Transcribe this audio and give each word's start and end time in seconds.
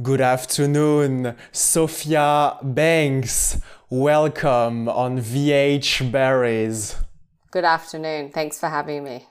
Good 0.00 0.22
afternoon, 0.22 1.36
Sophia 1.52 2.56
Banks. 2.62 3.60
Welcome 3.90 4.88
on 4.88 5.18
VH 5.18 6.10
Berries. 6.10 6.96
Good 7.50 7.66
afternoon. 7.66 8.30
Thanks 8.32 8.58
for 8.58 8.70
having 8.70 9.04
me. 9.04 9.26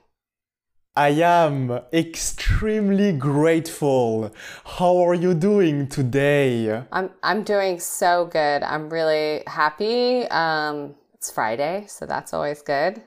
I 0.96 1.10
am 1.24 1.72
extremely 1.92 3.12
grateful. 3.12 4.32
How 4.78 4.98
are 4.98 5.16
you 5.16 5.34
doing 5.34 5.88
today? 5.88 6.84
I'm 6.92 7.10
I'm 7.24 7.42
doing 7.42 7.80
so 7.80 8.26
good. 8.26 8.62
I'm 8.62 8.92
really 8.92 9.42
happy. 9.48 10.28
Um, 10.30 10.94
it's 11.16 11.32
Friday, 11.32 11.86
so 11.88 12.06
that's 12.06 12.36
always 12.36 12.62
good. 12.62 13.02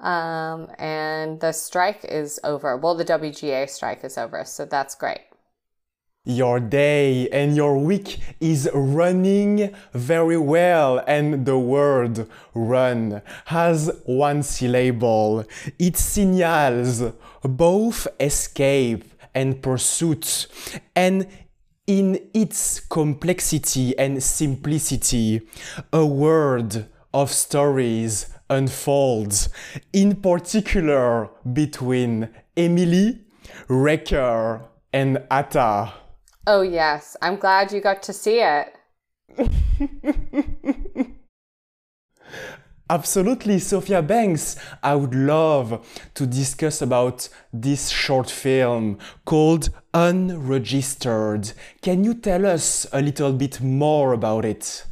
Um, 0.00 0.68
and 0.78 1.40
the 1.40 1.52
strike 1.52 2.04
is 2.04 2.38
over. 2.44 2.76
Well, 2.76 2.94
the 2.94 3.06
WGA 3.06 3.70
strike 3.70 4.04
is 4.04 4.18
over, 4.18 4.44
so 4.44 4.66
that's 4.66 4.94
great. 4.94 5.29
Your 6.26 6.60
day 6.60 7.30
and 7.30 7.56
your 7.56 7.78
week 7.78 8.20
is 8.40 8.68
running 8.74 9.74
very 9.94 10.36
well, 10.36 11.02
and 11.06 11.46
the 11.46 11.58
word 11.58 12.28
run 12.52 13.22
has 13.46 13.90
one 14.04 14.42
syllable. 14.42 15.46
It 15.78 15.96
signals 15.96 17.02
both 17.42 18.06
escape 18.20 19.04
and 19.34 19.62
pursuit, 19.62 20.46
and 20.94 21.26
in 21.86 22.20
its 22.34 22.80
complexity 22.80 23.98
and 23.98 24.22
simplicity, 24.22 25.40
a 25.90 26.04
world 26.04 26.84
of 27.14 27.32
stories 27.32 28.26
unfolds, 28.50 29.48
in 29.94 30.16
particular 30.16 31.30
between 31.50 32.28
Emily, 32.58 33.20
Wrecker, 33.68 34.60
and 34.92 35.22
Atta. 35.30 35.94
Oh, 36.52 36.62
yes. 36.62 37.16
I'm 37.22 37.36
glad 37.36 37.70
you 37.70 37.80
got 37.80 38.02
to 38.02 38.12
see 38.12 38.40
it. 38.40 38.74
Absolutely, 42.90 43.60
Sophia 43.60 44.02
Banks. 44.02 44.56
I 44.82 44.96
would 44.96 45.14
love 45.14 45.86
to 46.14 46.26
discuss 46.26 46.82
about 46.82 47.28
this 47.52 47.90
short 47.90 48.28
film 48.28 48.98
called 49.24 49.68
Unregistered. 49.94 51.52
Can 51.82 52.02
you 52.02 52.14
tell 52.14 52.44
us 52.44 52.84
a 52.92 53.00
little 53.00 53.32
bit 53.32 53.60
more 53.60 54.12
about 54.12 54.44
it? 54.44 54.84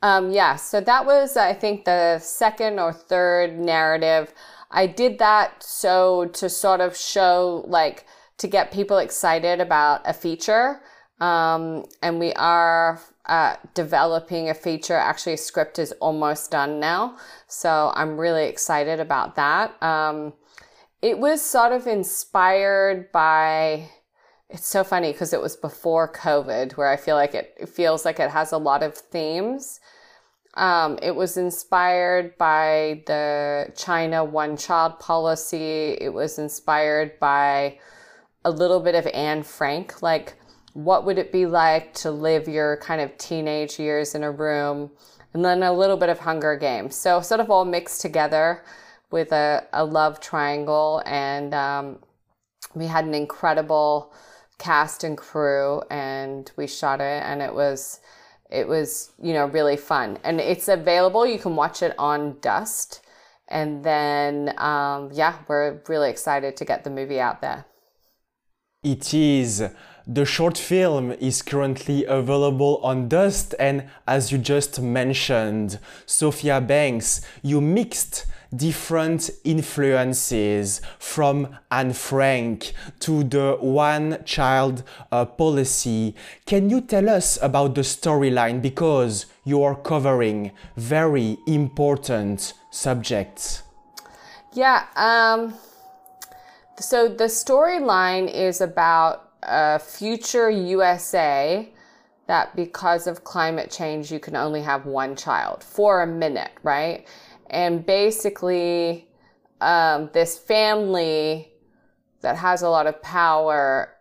Um, 0.00 0.30
yeah, 0.30 0.56
so 0.56 0.80
that 0.80 1.04
was, 1.04 1.36
I 1.36 1.52
think, 1.52 1.84
the 1.84 2.18
second 2.18 2.78
or 2.78 2.94
third 2.94 3.58
narrative. 3.58 4.32
I 4.70 4.86
did 4.86 5.18
that 5.18 5.62
so 5.62 6.24
to 6.32 6.48
sort 6.48 6.80
of 6.80 6.96
show, 6.96 7.62
like, 7.68 8.06
to 8.38 8.48
get 8.48 8.72
people 8.72 8.96
excited 8.96 9.60
about 9.60 10.00
a 10.06 10.14
feature. 10.14 10.80
Um, 11.20 11.86
and 12.02 12.18
we 12.18 12.32
are 12.34 13.00
uh, 13.26 13.56
developing 13.74 14.50
a 14.50 14.54
feature. 14.54 14.94
Actually, 14.94 15.36
script 15.36 15.78
is 15.78 15.92
almost 16.00 16.50
done 16.50 16.80
now. 16.80 17.16
So 17.46 17.92
I'm 17.94 18.18
really 18.18 18.46
excited 18.46 19.00
about 19.00 19.36
that. 19.36 19.80
Um, 19.82 20.34
it 21.00 21.18
was 21.18 21.42
sort 21.42 21.72
of 21.72 21.86
inspired 21.86 23.12
by, 23.12 23.88
it's 24.48 24.66
so 24.66 24.82
funny 24.84 25.12
because 25.12 25.32
it 25.32 25.40
was 25.40 25.56
before 25.56 26.12
COVID, 26.12 26.76
where 26.76 26.88
I 26.88 26.96
feel 26.96 27.16
like 27.16 27.34
it, 27.34 27.54
it 27.58 27.68
feels 27.68 28.04
like 28.04 28.18
it 28.20 28.30
has 28.30 28.52
a 28.52 28.58
lot 28.58 28.82
of 28.82 28.94
themes. 28.96 29.80
Um, 30.54 30.98
it 31.02 31.14
was 31.14 31.36
inspired 31.36 32.38
by 32.38 33.02
the 33.06 33.72
China 33.76 34.24
one 34.24 34.56
child 34.56 34.98
policy. 35.00 35.96
It 36.00 36.12
was 36.12 36.38
inspired 36.38 37.18
by 37.18 37.78
a 38.44 38.50
little 38.50 38.80
bit 38.80 38.94
of 38.94 39.06
Anne 39.08 39.42
Frank, 39.42 40.00
like 40.00 40.34
what 40.74 41.04
would 41.06 41.18
it 41.18 41.32
be 41.32 41.46
like 41.46 41.94
to 41.94 42.10
live 42.10 42.48
your 42.48 42.76
kind 42.78 43.00
of 43.00 43.16
teenage 43.16 43.78
years 43.78 44.14
in 44.14 44.22
a 44.22 44.30
room, 44.30 44.90
and 45.32 45.44
then 45.44 45.62
a 45.62 45.72
little 45.72 45.96
bit 45.96 46.08
of 46.08 46.18
Hunger 46.18 46.56
Games. 46.56 46.94
So 46.94 47.20
sort 47.20 47.40
of 47.40 47.50
all 47.50 47.64
mixed 47.64 48.00
together 48.00 48.62
with 49.10 49.32
a, 49.32 49.66
a 49.72 49.84
love 49.84 50.20
triangle, 50.20 51.02
and 51.06 51.54
um, 51.54 51.98
we 52.74 52.86
had 52.86 53.04
an 53.04 53.14
incredible 53.14 54.12
cast 54.58 55.04
and 55.04 55.16
crew, 55.16 55.82
and 55.90 56.50
we 56.56 56.66
shot 56.66 57.00
it, 57.00 57.22
and 57.24 57.40
it 57.40 57.54
was 57.54 58.00
it 58.50 58.68
was 58.68 59.12
you 59.22 59.32
know 59.32 59.46
really 59.46 59.76
fun, 59.76 60.18
and 60.24 60.40
it's 60.40 60.68
available. 60.68 61.24
You 61.24 61.38
can 61.38 61.56
watch 61.56 61.82
it 61.82 61.94
on 61.98 62.38
Dust. 62.40 63.00
And 63.46 63.84
then, 63.84 64.54
um, 64.58 65.10
yeah, 65.12 65.36
we're 65.48 65.82
really 65.86 66.08
excited 66.08 66.56
to 66.56 66.64
get 66.64 66.82
the 66.82 66.88
movie 66.88 67.20
out 67.20 67.42
there. 67.42 67.66
It 68.82 69.12
is. 69.12 69.62
The 70.06 70.26
short 70.26 70.58
film 70.58 71.12
is 71.12 71.40
currently 71.40 72.04
available 72.04 72.78
on 72.82 73.08
Dust, 73.08 73.54
and 73.58 73.88
as 74.06 74.30
you 74.30 74.36
just 74.36 74.78
mentioned, 74.78 75.78
Sophia 76.04 76.60
Banks, 76.60 77.22
you 77.42 77.62
mixed 77.62 78.26
different 78.54 79.30
influences 79.44 80.82
from 80.98 81.56
Anne 81.70 81.94
Frank 81.94 82.74
to 83.00 83.24
the 83.24 83.56
one 83.58 84.22
child 84.26 84.82
uh, 85.10 85.24
policy. 85.24 86.14
Can 86.44 86.68
you 86.68 86.82
tell 86.82 87.08
us 87.08 87.38
about 87.40 87.74
the 87.74 87.80
storyline 87.80 88.60
because 88.60 89.24
you 89.44 89.62
are 89.62 89.74
covering 89.74 90.52
very 90.76 91.38
important 91.46 92.52
subjects? 92.70 93.62
Yeah, 94.52 94.84
um, 94.96 95.54
so 96.78 97.08
the 97.08 97.24
storyline 97.24 98.30
is 98.30 98.60
about 98.60 99.33
a 99.46 99.78
future 99.78 100.50
USA 100.50 101.72
that 102.26 102.56
because 102.56 103.06
of 103.06 103.24
climate 103.24 103.70
change, 103.70 104.10
you 104.10 104.18
can 104.18 104.36
only 104.36 104.62
have 104.62 104.86
one 104.86 105.14
child 105.14 105.62
for 105.62 106.02
a 106.02 106.06
minute, 106.06 106.52
right? 106.62 107.06
And 107.50 107.84
basically, 107.84 109.08
um, 109.60 110.10
this 110.12 110.38
family 110.38 111.52
that 112.22 112.36
has 112.36 112.62
a 112.62 112.68
lot 112.68 112.86
of 112.86 113.00
power, 113.02 113.94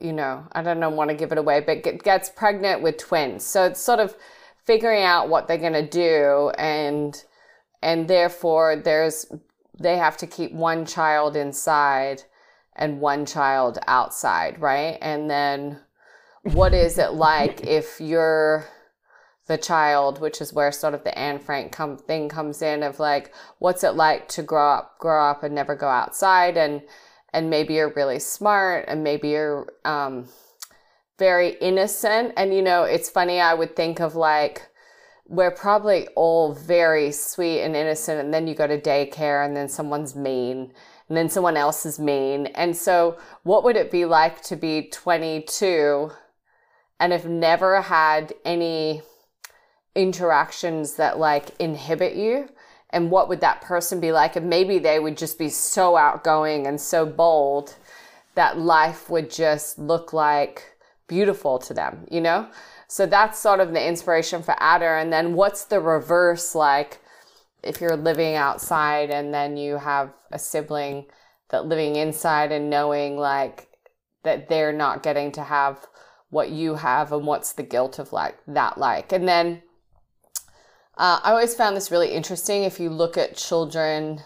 you 0.00 0.12
know, 0.12 0.46
I 0.52 0.62
don't 0.62 0.80
know, 0.80 0.90
want 0.90 1.10
to 1.10 1.16
give 1.16 1.30
it 1.30 1.38
away, 1.38 1.60
but 1.60 2.02
gets 2.02 2.28
pregnant 2.28 2.82
with 2.82 2.96
twins. 2.96 3.44
So 3.44 3.64
it's 3.64 3.80
sort 3.80 4.00
of 4.00 4.16
figuring 4.64 5.02
out 5.02 5.28
what 5.28 5.48
they're 5.48 5.58
going 5.58 5.72
to 5.72 5.86
do 5.86 6.50
and 6.58 7.24
and 7.82 8.06
therefore 8.06 8.76
there's 8.76 9.26
they 9.80 9.96
have 9.96 10.16
to 10.18 10.26
keep 10.26 10.52
one 10.52 10.84
child 10.84 11.34
inside 11.34 12.22
and 12.76 13.00
one 13.00 13.26
child 13.26 13.78
outside, 13.86 14.60
right? 14.60 14.98
And 15.00 15.30
then 15.30 15.80
what 16.42 16.74
is 16.74 16.98
it 16.98 17.12
like 17.12 17.60
if 17.66 18.00
you're 18.00 18.66
the 19.46 19.58
child, 19.58 20.20
which 20.20 20.40
is 20.40 20.52
where 20.52 20.70
sort 20.70 20.94
of 20.94 21.02
the 21.02 21.18
Anne 21.18 21.40
Frank 21.40 21.72
com- 21.72 21.98
thing 21.98 22.28
comes 22.28 22.62
in 22.62 22.82
of 22.82 23.00
like, 23.00 23.34
what's 23.58 23.82
it 23.82 23.96
like 23.96 24.28
to 24.28 24.42
grow 24.42 24.74
up, 24.74 24.96
grow 24.98 25.28
up 25.28 25.42
and 25.42 25.54
never 25.54 25.74
go 25.74 25.88
outside 25.88 26.56
and, 26.56 26.82
and 27.32 27.50
maybe 27.50 27.74
you're 27.74 27.92
really 27.94 28.20
smart 28.20 28.84
and 28.86 29.02
maybe 29.02 29.30
you're, 29.30 29.66
um, 29.84 30.28
very 31.18 31.56
innocent. 31.60 32.32
And, 32.36 32.54
you 32.54 32.62
know, 32.62 32.84
it's 32.84 33.10
funny. 33.10 33.40
I 33.40 33.54
would 33.54 33.74
think 33.74 34.00
of 34.00 34.14
like, 34.14 34.68
we're 35.26 35.50
probably 35.50 36.08
all 36.16 36.54
very 36.54 37.12
sweet 37.12 37.62
and 37.62 37.76
innocent 37.76 38.20
and 38.20 38.32
then 38.32 38.46
you 38.46 38.54
go 38.54 38.66
to 38.66 38.80
daycare 38.80 39.44
and 39.44 39.56
then 39.56 39.68
someone's 39.68 40.16
mean 40.16 40.72
and 41.10 41.16
then 41.16 41.28
someone 41.28 41.56
else 41.56 41.84
is 41.84 41.98
mean. 41.98 42.46
And 42.46 42.76
so 42.76 43.18
what 43.42 43.64
would 43.64 43.74
it 43.74 43.90
be 43.90 44.04
like 44.04 44.42
to 44.44 44.54
be 44.54 44.88
22 44.92 46.12
and 47.00 47.12
have 47.12 47.26
never 47.26 47.82
had 47.82 48.32
any 48.44 49.02
interactions 49.96 50.94
that 50.94 51.18
like 51.18 51.50
inhibit 51.58 52.14
you? 52.14 52.48
And 52.90 53.10
what 53.10 53.28
would 53.28 53.40
that 53.40 53.60
person 53.60 53.98
be 53.98 54.12
like? 54.12 54.36
And 54.36 54.48
maybe 54.48 54.78
they 54.78 55.00
would 55.00 55.16
just 55.16 55.36
be 55.36 55.48
so 55.48 55.96
outgoing 55.96 56.68
and 56.68 56.80
so 56.80 57.04
bold 57.04 57.74
that 58.36 58.56
life 58.56 59.10
would 59.10 59.32
just 59.32 59.80
look 59.80 60.12
like 60.12 60.76
beautiful 61.08 61.58
to 61.58 61.74
them 61.74 62.06
you 62.08 62.20
know? 62.20 62.48
So 62.86 63.04
that's 63.04 63.36
sort 63.36 63.58
of 63.58 63.72
the 63.72 63.84
inspiration 63.84 64.44
for 64.44 64.54
Adder. 64.58 64.96
And 64.96 65.12
then 65.12 65.34
what's 65.34 65.64
the 65.64 65.80
reverse 65.80 66.54
like 66.54 67.00
if 67.62 67.80
you're 67.80 67.96
living 67.96 68.34
outside 68.34 69.10
and 69.10 69.32
then 69.32 69.56
you 69.56 69.76
have 69.76 70.12
a 70.30 70.38
sibling 70.38 71.06
that 71.50 71.66
living 71.66 71.96
inside 71.96 72.52
and 72.52 72.70
knowing 72.70 73.16
like 73.16 73.68
that 74.22 74.48
they're 74.48 74.72
not 74.72 75.02
getting 75.02 75.32
to 75.32 75.42
have 75.42 75.86
what 76.30 76.50
you 76.50 76.76
have 76.76 77.12
and 77.12 77.26
what's 77.26 77.52
the 77.52 77.62
guilt 77.62 77.98
of 77.98 78.12
like 78.12 78.38
that 78.46 78.78
like. 78.78 79.12
And 79.12 79.28
then 79.28 79.62
uh, 80.96 81.20
I 81.22 81.30
always 81.30 81.54
found 81.54 81.76
this 81.76 81.90
really 81.90 82.10
interesting 82.10 82.62
if 82.62 82.78
you 82.78 82.90
look 82.90 83.16
at 83.16 83.36
children 83.36 84.20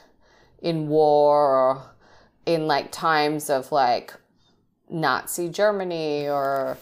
in 0.60 0.88
war 0.88 1.56
or 1.56 1.82
in 2.46 2.66
like 2.66 2.92
times 2.92 3.48
of 3.48 3.72
like 3.72 4.14
Nazi 4.90 5.48
Germany 5.48 6.28
or 6.28 6.76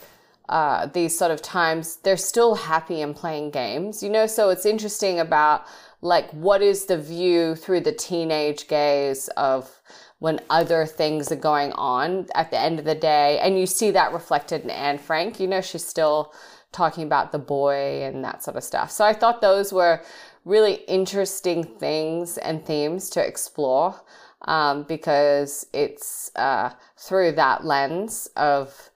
uh, 0.49 0.87
these 0.87 1.17
sort 1.17 1.31
of 1.31 1.41
times, 1.41 1.97
they're 1.97 2.17
still 2.17 2.55
happy 2.55 3.01
and 3.01 3.15
playing 3.15 3.51
games, 3.51 4.03
you 4.03 4.11
know? 4.11 4.27
So 4.27 4.51
it's 4.51 4.67
interesting 4.67 5.21
about 5.21 5.65
like 6.03 6.29
what 6.33 6.61
is 6.61 6.85
the 6.87 6.99
view 6.99 7.55
through 7.55 7.81
the 7.81 7.93
teenage 7.93 8.67
gaze 8.69 9.29
of 9.37 9.81
when 10.19 10.41
other 10.51 10.85
things 10.85 11.33
are 11.33 11.37
going 11.37 11.73
on 11.73 12.27
at 12.35 12.51
the 12.51 12.59
end 12.59 12.79
of 12.79 12.85
the 12.85 12.95
day. 12.95 13.39
And 13.41 13.59
you 13.59 13.67
see 13.67 13.91
that 13.93 14.13
reflected 14.13 14.63
in 14.63 14.71
Anne 14.71 14.99
Frank. 14.99 15.41
You 15.41 15.49
know, 15.49 15.61
she's 15.61 15.85
still 15.85 16.33
talking 16.71 17.05
about 17.05 17.33
the 17.33 17.39
boy 17.39 18.03
and 18.05 18.25
that 18.25 18.43
sort 18.43 18.57
of 18.57 18.65
stuff. 18.65 18.91
So 18.91 19.05
I 19.05 19.15
thought 19.15 19.41
those 19.41 19.73
were 19.73 20.01
really 20.45 20.75
interesting 20.89 21.65
things 21.65 22.39
and 22.39 22.65
themes 22.65 23.11
to 23.11 23.27
explore 23.27 24.01
um, 24.43 24.85
because 24.85 25.67
it's 25.73 26.31
uh, 26.37 26.71
through 26.97 27.33
that 27.33 27.65
lens 27.65 28.29
of 28.37 28.91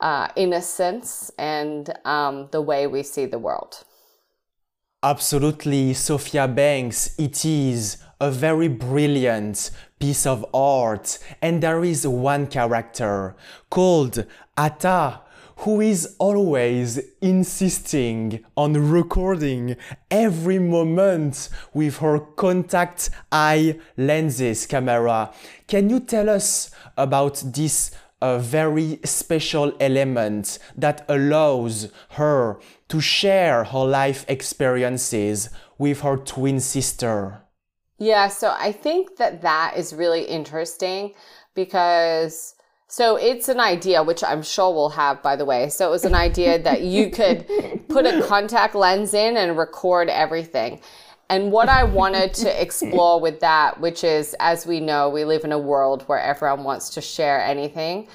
uh, 0.00 0.28
innocence 0.36 1.30
and 1.38 1.92
um, 2.04 2.48
the 2.50 2.62
way 2.62 2.86
we 2.86 3.02
see 3.02 3.26
the 3.26 3.38
world. 3.38 3.84
Absolutely, 5.04 5.94
Sophia 5.94 6.48
Banks, 6.48 7.16
it 7.20 7.44
is 7.44 7.98
a 8.20 8.32
very 8.32 8.66
brilliant 8.66 9.70
piece 10.00 10.26
of 10.26 10.44
art. 10.52 11.20
And 11.40 11.62
there 11.62 11.84
is 11.84 12.04
one 12.04 12.48
character 12.48 13.36
called 13.70 14.26
Atta 14.56 15.20
who 15.58 15.80
is 15.80 16.16
always 16.18 16.98
insisting 17.20 18.44
on 18.56 18.90
recording 18.90 19.76
every 20.10 20.58
moment 20.58 21.48
with 21.72 21.98
her 21.98 22.18
contact 22.18 23.10
eye 23.30 23.78
lenses 23.96 24.66
camera. 24.66 25.32
Can 25.68 25.90
you 25.90 26.00
tell 26.00 26.28
us 26.28 26.72
about 26.96 27.40
this 27.46 27.92
a 28.20 28.38
very 28.38 28.98
special 29.04 29.72
element 29.78 30.58
that 30.76 31.04
allows 31.08 31.88
her 32.10 32.58
to 32.88 33.00
share 33.00 33.64
her 33.64 33.84
life 33.84 34.24
experiences 34.28 35.50
with 35.76 36.00
her 36.00 36.16
twin 36.16 36.60
sister. 36.60 37.42
Yeah, 37.98 38.28
so 38.28 38.54
I 38.58 38.72
think 38.72 39.16
that 39.16 39.42
that 39.42 39.74
is 39.76 39.92
really 39.92 40.22
interesting 40.22 41.14
because 41.54 42.54
so 42.86 43.16
it's 43.16 43.50
an 43.50 43.60
idea, 43.60 44.02
which 44.02 44.24
I'm 44.24 44.42
sure 44.42 44.72
we'll 44.72 44.88
have, 44.90 45.22
by 45.22 45.36
the 45.36 45.44
way. 45.44 45.68
So 45.68 45.86
it 45.86 45.90
was 45.90 46.06
an 46.06 46.14
idea 46.14 46.58
that 46.62 46.82
you 46.82 47.10
could 47.18 47.46
put 47.88 48.06
a 48.06 48.22
contact 48.22 48.74
lens 48.74 49.12
in 49.12 49.36
and 49.36 49.58
record 49.58 50.08
everything. 50.08 50.80
And 51.30 51.52
what 51.52 51.68
I 51.68 51.84
wanted 51.84 52.32
to 52.34 52.62
explore 52.62 53.20
with 53.20 53.40
that, 53.40 53.78
which 53.80 54.02
is, 54.02 54.34
as 54.40 54.66
we 54.66 54.80
know, 54.80 55.10
we 55.10 55.26
live 55.26 55.44
in 55.44 55.52
a 55.52 55.58
world 55.58 56.04
where 56.04 56.18
everyone 56.18 56.64
wants 56.64 56.88
to 56.90 57.02
share 57.02 57.42
anything. 57.42 58.08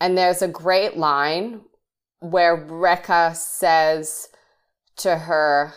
And 0.00 0.18
there's 0.18 0.42
a 0.42 0.48
great 0.48 0.96
line 0.96 1.60
where 2.20 2.56
Rekha 2.56 3.34
says 3.36 4.28
to 4.96 5.16
her, 5.16 5.74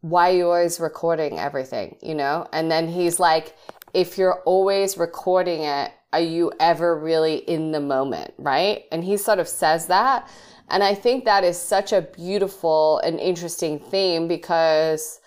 Why 0.00 0.30
are 0.30 0.36
you 0.36 0.46
always 0.46 0.80
recording 0.80 1.38
everything? 1.38 1.96
You 2.02 2.14
know? 2.14 2.46
And 2.52 2.70
then 2.70 2.88
he's 2.88 3.18
like, 3.18 3.56
If 3.94 4.18
you're 4.18 4.40
always 4.42 4.98
recording 4.98 5.62
it, 5.62 5.92
are 6.12 6.20
you 6.20 6.52
ever 6.58 6.98
really 6.98 7.36
in 7.36 7.72
the 7.72 7.80
moment? 7.80 8.34
Right? 8.38 8.84
And 8.92 9.04
he 9.04 9.16
sort 9.16 9.38
of 9.38 9.48
says 9.48 9.86
that. 9.86 10.28
And 10.68 10.84
I 10.84 10.94
think 10.94 11.24
that 11.24 11.42
is 11.42 11.58
such 11.58 11.92
a 11.92 12.02
beautiful 12.02 12.98
and 12.98 13.18
interesting 13.18 13.80
theme 13.80 14.28
because 14.28 15.20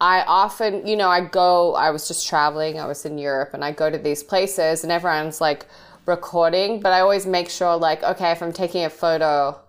I 0.00 0.22
often, 0.22 0.86
you 0.86 0.96
know, 0.96 1.08
I 1.08 1.22
go, 1.22 1.74
I 1.74 1.90
was 1.90 2.06
just 2.06 2.28
traveling, 2.28 2.78
I 2.78 2.86
was 2.86 3.04
in 3.04 3.16
Europe, 3.16 3.54
and 3.54 3.64
I 3.64 3.72
go 3.72 3.90
to 3.90 3.98
these 3.98 4.22
places, 4.22 4.82
and 4.82 4.92
everyone's 4.92 5.40
like 5.40 5.66
recording, 6.06 6.80
but 6.80 6.92
I 6.92 7.00
always 7.00 7.26
make 7.26 7.48
sure, 7.50 7.76
like, 7.76 8.02
okay, 8.02 8.30
if 8.30 8.42
I'm 8.42 8.52
taking 8.52 8.84
a 8.84 8.90
photo, 8.90 9.60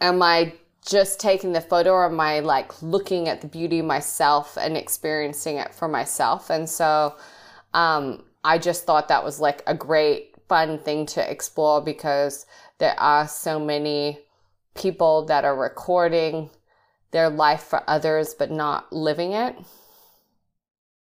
am 0.00 0.22
I 0.22 0.54
just 0.86 1.20
taking 1.20 1.52
the 1.52 1.60
photo 1.60 1.92
or 1.92 2.06
am 2.06 2.20
I 2.20 2.40
like 2.40 2.82
looking 2.82 3.28
at 3.28 3.40
the 3.40 3.46
beauty 3.46 3.82
myself 3.82 4.56
and 4.60 4.76
experiencing 4.76 5.56
it 5.56 5.74
for 5.74 5.88
myself? 5.88 6.50
And 6.50 6.68
so, 6.68 7.16
um, 7.74 8.24
I 8.44 8.58
just 8.58 8.84
thought 8.84 9.08
that 9.08 9.24
was 9.24 9.40
like 9.40 9.62
a 9.66 9.74
great, 9.74 10.34
fun 10.48 10.78
thing 10.78 11.06
to 11.06 11.30
explore 11.30 11.80
because 11.80 12.44
there 12.78 12.98
are 13.00 13.26
so 13.26 13.58
many 13.58 14.18
people 14.74 15.24
that 15.26 15.44
are 15.44 15.56
recording 15.56 16.50
their 17.12 17.30
life 17.30 17.62
for 17.62 17.82
others 17.88 18.34
but 18.34 18.50
not 18.50 18.92
living 18.92 19.32
it. 19.32 19.56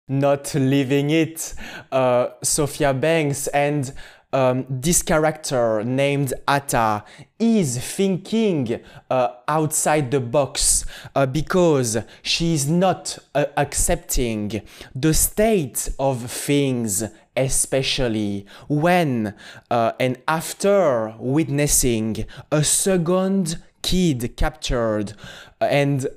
Not 0.08 0.54
living 0.54 1.10
it, 1.10 1.56
uh, 1.92 2.28
Sophia 2.44 2.94
Banks 2.94 3.48
and 3.48 3.92
um, 4.32 4.66
this 4.70 5.02
character 5.02 5.84
named 5.84 6.32
Atta 6.48 7.06
is 7.40 7.80
thinking 7.80 8.82
uh, 9.10 9.30
outside 9.48 10.12
the 10.12 10.20
box 10.20 10.86
uh, 11.16 11.26
because 11.26 11.98
she 12.22 12.54
is 12.54 12.70
not 12.70 13.18
uh, 13.34 13.46
accepting 13.58 14.62
the 14.94 15.14
state 15.14 15.90
of 15.98 16.30
things 16.30 17.04
especially 17.38 18.46
when 18.68 19.34
uh, 19.72 19.94
and 20.00 20.22
after 20.28 21.16
witnessing 21.18 22.26
a 22.52 22.64
second 22.64 23.58
kid 23.82 24.36
captured 24.38 25.14
and 25.62 26.08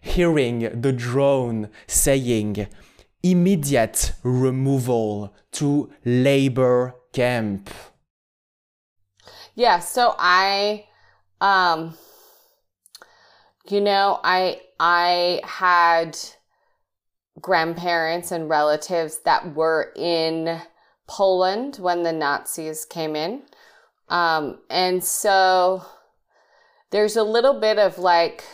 hearing 0.00 0.80
the 0.80 0.92
drone 0.92 1.68
saying 1.86 2.66
immediate 3.22 4.12
removal 4.22 5.34
to 5.52 5.90
labor 6.04 6.94
camp. 7.12 7.70
Yeah, 9.54 9.80
so 9.80 10.14
I 10.18 10.86
um 11.40 11.94
you 13.68 13.80
know, 13.80 14.20
I 14.24 14.60
I 14.78 15.40
had 15.44 16.18
grandparents 17.40 18.32
and 18.32 18.48
relatives 18.48 19.20
that 19.24 19.54
were 19.54 19.92
in 19.96 20.60
Poland 21.06 21.76
when 21.76 22.02
the 22.02 22.12
Nazis 22.12 22.84
came 22.84 23.16
in. 23.16 23.42
Um, 24.08 24.58
and 24.68 25.02
so 25.02 25.84
there's 26.90 27.16
a 27.16 27.22
little 27.22 27.60
bit 27.60 27.78
of 27.78 27.98
like, 27.98 28.44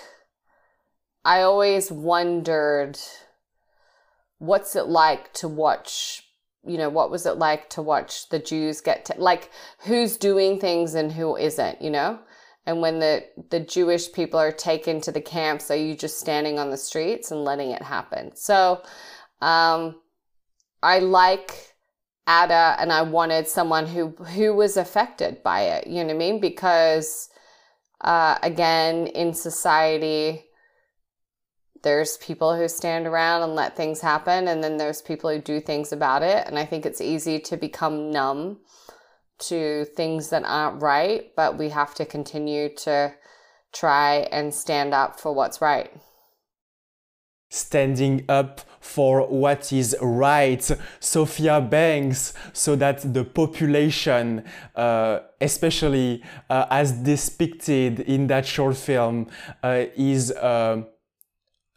I 1.24 1.42
always 1.42 1.90
wondered 1.90 2.98
what's 4.38 4.76
it 4.76 4.86
like 4.86 5.32
to 5.34 5.48
watch, 5.48 6.22
you 6.64 6.76
know, 6.78 6.88
what 6.88 7.10
was 7.10 7.26
it 7.26 7.38
like 7.38 7.70
to 7.70 7.82
watch 7.82 8.28
the 8.28 8.38
Jews 8.38 8.80
get 8.80 9.04
to, 9.06 9.14
like, 9.18 9.50
who's 9.80 10.16
doing 10.16 10.58
things 10.58 10.94
and 10.94 11.12
who 11.12 11.36
isn't, 11.36 11.80
you 11.80 11.90
know? 11.90 12.18
And 12.66 12.80
when 12.80 12.98
the, 12.98 13.24
the 13.50 13.60
Jewish 13.60 14.12
people 14.12 14.40
are 14.40 14.52
taken 14.52 15.00
to 15.02 15.12
the 15.12 15.20
camps, 15.20 15.70
are 15.70 15.76
you 15.76 15.94
just 15.94 16.18
standing 16.18 16.58
on 16.58 16.70
the 16.70 16.76
streets 16.76 17.30
and 17.30 17.44
letting 17.44 17.70
it 17.70 17.82
happen? 17.82 18.34
So, 18.34 18.82
um, 19.40 20.00
I 20.82 20.98
like 20.98 21.74
ada 22.28 22.76
and 22.78 22.92
I 22.92 23.02
wanted 23.02 23.46
someone 23.46 23.86
who, 23.86 24.08
who 24.08 24.54
was 24.54 24.76
affected 24.76 25.42
by 25.44 25.62
it. 25.62 25.86
You 25.86 26.02
know 26.02 26.06
what 26.06 26.14
I 26.14 26.18
mean? 26.18 26.40
Because, 26.40 27.28
uh, 28.00 28.38
again, 28.42 29.06
in 29.06 29.32
society, 29.32 30.44
there's 31.86 32.16
people 32.16 32.56
who 32.56 32.66
stand 32.66 33.06
around 33.06 33.44
and 33.44 33.54
let 33.54 33.76
things 33.76 34.00
happen. 34.00 34.48
And 34.48 34.62
then 34.62 34.76
there's 34.76 35.00
people 35.00 35.30
who 35.30 35.38
do 35.40 35.60
things 35.60 35.92
about 35.92 36.20
it. 36.20 36.44
And 36.48 36.58
I 36.58 36.64
think 36.64 36.84
it's 36.84 37.00
easy 37.00 37.38
to 37.38 37.56
become 37.56 38.10
numb 38.10 38.58
to 39.50 39.84
things 39.94 40.30
that 40.30 40.42
aren't 40.44 40.82
right, 40.82 41.30
but 41.36 41.56
we 41.56 41.68
have 41.68 41.94
to 41.94 42.04
continue 42.04 42.74
to 42.86 43.14
try 43.72 44.26
and 44.32 44.52
stand 44.52 44.94
up 44.94 45.20
for 45.20 45.32
what's 45.32 45.60
right. 45.60 45.92
Standing 47.50 48.24
up 48.28 48.62
for 48.80 49.28
what 49.28 49.72
is 49.72 49.94
right, 50.02 50.68
Sophia 50.98 51.60
Banks, 51.60 52.34
so 52.52 52.74
that 52.74 53.14
the 53.14 53.24
population, 53.24 54.42
uh, 54.74 55.20
especially 55.40 56.24
uh, 56.50 56.66
as 56.68 56.90
depicted 56.90 58.00
in 58.00 58.26
that 58.26 58.44
short 58.44 58.76
film, 58.76 59.28
uh, 59.62 59.84
is 59.94 60.32
uh, 60.32 60.82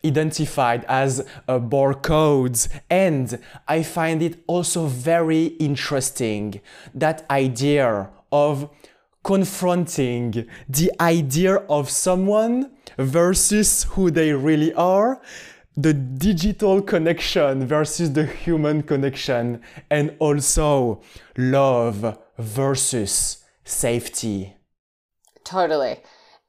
identified 0.06 0.86
as 0.88 1.20
uh, 1.48 1.60
barcodes 1.60 2.70
and 2.90 3.40
I 3.68 3.84
find 3.84 4.22
it 4.22 4.44
also 4.48 4.86
very 4.86 5.46
interesting 5.60 6.62
that 6.94 7.26
idea 7.30 8.10
of 8.32 8.70
confronting 9.24 10.48
the 10.70 10.92
idea 11.02 11.56
of 11.56 11.90
someone 11.90 12.72
versus 12.98 13.84
who 13.92 14.10
they 14.10 14.32
really 14.32 14.74
are 14.74 15.22
the 15.80 15.94
digital 15.94 16.82
connection 16.82 17.66
versus 17.66 18.12
the 18.12 18.26
human 18.26 18.84
connection 18.84 19.62
and 19.90 20.14
also 20.20 21.02
love 21.38 22.20
versus 22.38 23.46
safety. 23.64 24.56
Totally. 25.46 26.02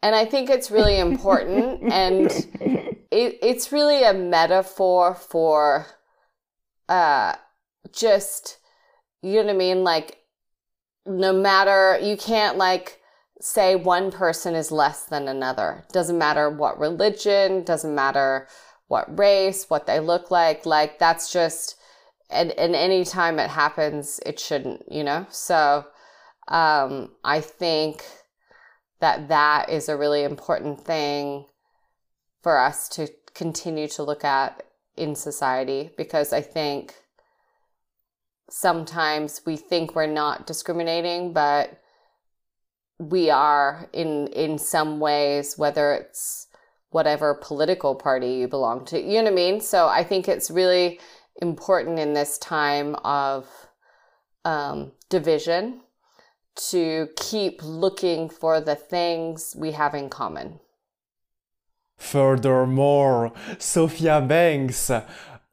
And 0.02 0.16
I 0.16 0.24
think 0.24 0.50
it's 0.50 0.70
really 0.70 0.98
important 0.98 1.92
and 1.92 2.28
it, 3.10 3.38
it's 3.42 3.72
really 3.72 4.04
a 4.04 4.14
metaphor 4.14 5.14
for 5.14 5.86
uh 6.88 7.34
just 7.92 8.58
you 9.22 9.34
know 9.34 9.46
what 9.46 9.54
I 9.54 9.56
mean? 9.58 9.84
Like 9.84 10.18
no 11.06 11.32
matter 11.32 11.98
you 12.02 12.16
can't 12.16 12.56
like 12.56 13.00
say 13.40 13.74
one 13.74 14.10
person 14.10 14.54
is 14.54 14.70
less 14.70 15.04
than 15.04 15.28
another. 15.28 15.84
Doesn't 15.92 16.18
matter 16.18 16.50
what 16.50 16.78
religion, 16.78 17.64
doesn't 17.64 17.94
matter 17.94 18.46
what 18.88 19.18
race, 19.18 19.66
what 19.68 19.86
they 19.86 20.00
look 20.00 20.30
like. 20.30 20.66
Like 20.66 20.98
that's 20.98 21.32
just 21.32 21.76
and 22.30 22.52
and 22.52 22.74
any 22.74 23.04
time 23.04 23.38
it 23.38 23.50
happens, 23.50 24.20
it 24.24 24.38
shouldn't, 24.38 24.84
you 24.90 25.04
know. 25.04 25.26
So 25.30 25.86
um, 26.48 27.10
I 27.24 27.40
think 27.40 28.04
that 29.00 29.28
that 29.28 29.70
is 29.70 29.88
a 29.88 29.96
really 29.96 30.24
important 30.24 30.84
thing 30.84 31.46
for 32.42 32.58
us 32.58 32.88
to 32.90 33.08
continue 33.34 33.88
to 33.88 34.02
look 34.02 34.24
at 34.24 34.62
in 34.96 35.14
society 35.14 35.90
because 35.96 36.32
I 36.32 36.40
think 36.40 36.94
sometimes 38.50 39.40
we 39.46 39.56
think 39.56 39.94
we're 39.94 40.06
not 40.06 40.46
discriminating, 40.46 41.32
but 41.32 41.80
we 42.98 43.30
are 43.30 43.88
in 43.92 44.26
in 44.28 44.58
some 44.58 45.00
ways, 45.00 45.56
whether 45.56 45.92
it's 45.92 46.48
whatever 46.90 47.34
political 47.34 47.94
party 47.94 48.32
you 48.34 48.48
belong 48.48 48.84
to. 48.84 49.00
You 49.00 49.18
know 49.18 49.24
what 49.24 49.32
I 49.32 49.36
mean? 49.36 49.60
So 49.60 49.88
I 49.88 50.04
think 50.04 50.28
it's 50.28 50.50
really 50.50 51.00
important 51.40 51.98
in 51.98 52.12
this 52.12 52.36
time 52.38 52.96
of 52.96 53.48
um, 54.44 54.92
division 55.08 55.80
to 56.70 57.08
keep 57.16 57.62
looking 57.62 58.28
for 58.28 58.60
the 58.60 58.74
things 58.74 59.54
we 59.56 59.72
have 59.72 59.94
in 59.94 60.10
common. 60.10 60.58
Furthermore, 62.00 63.32
Sophia 63.58 64.20
Banks, 64.20 64.90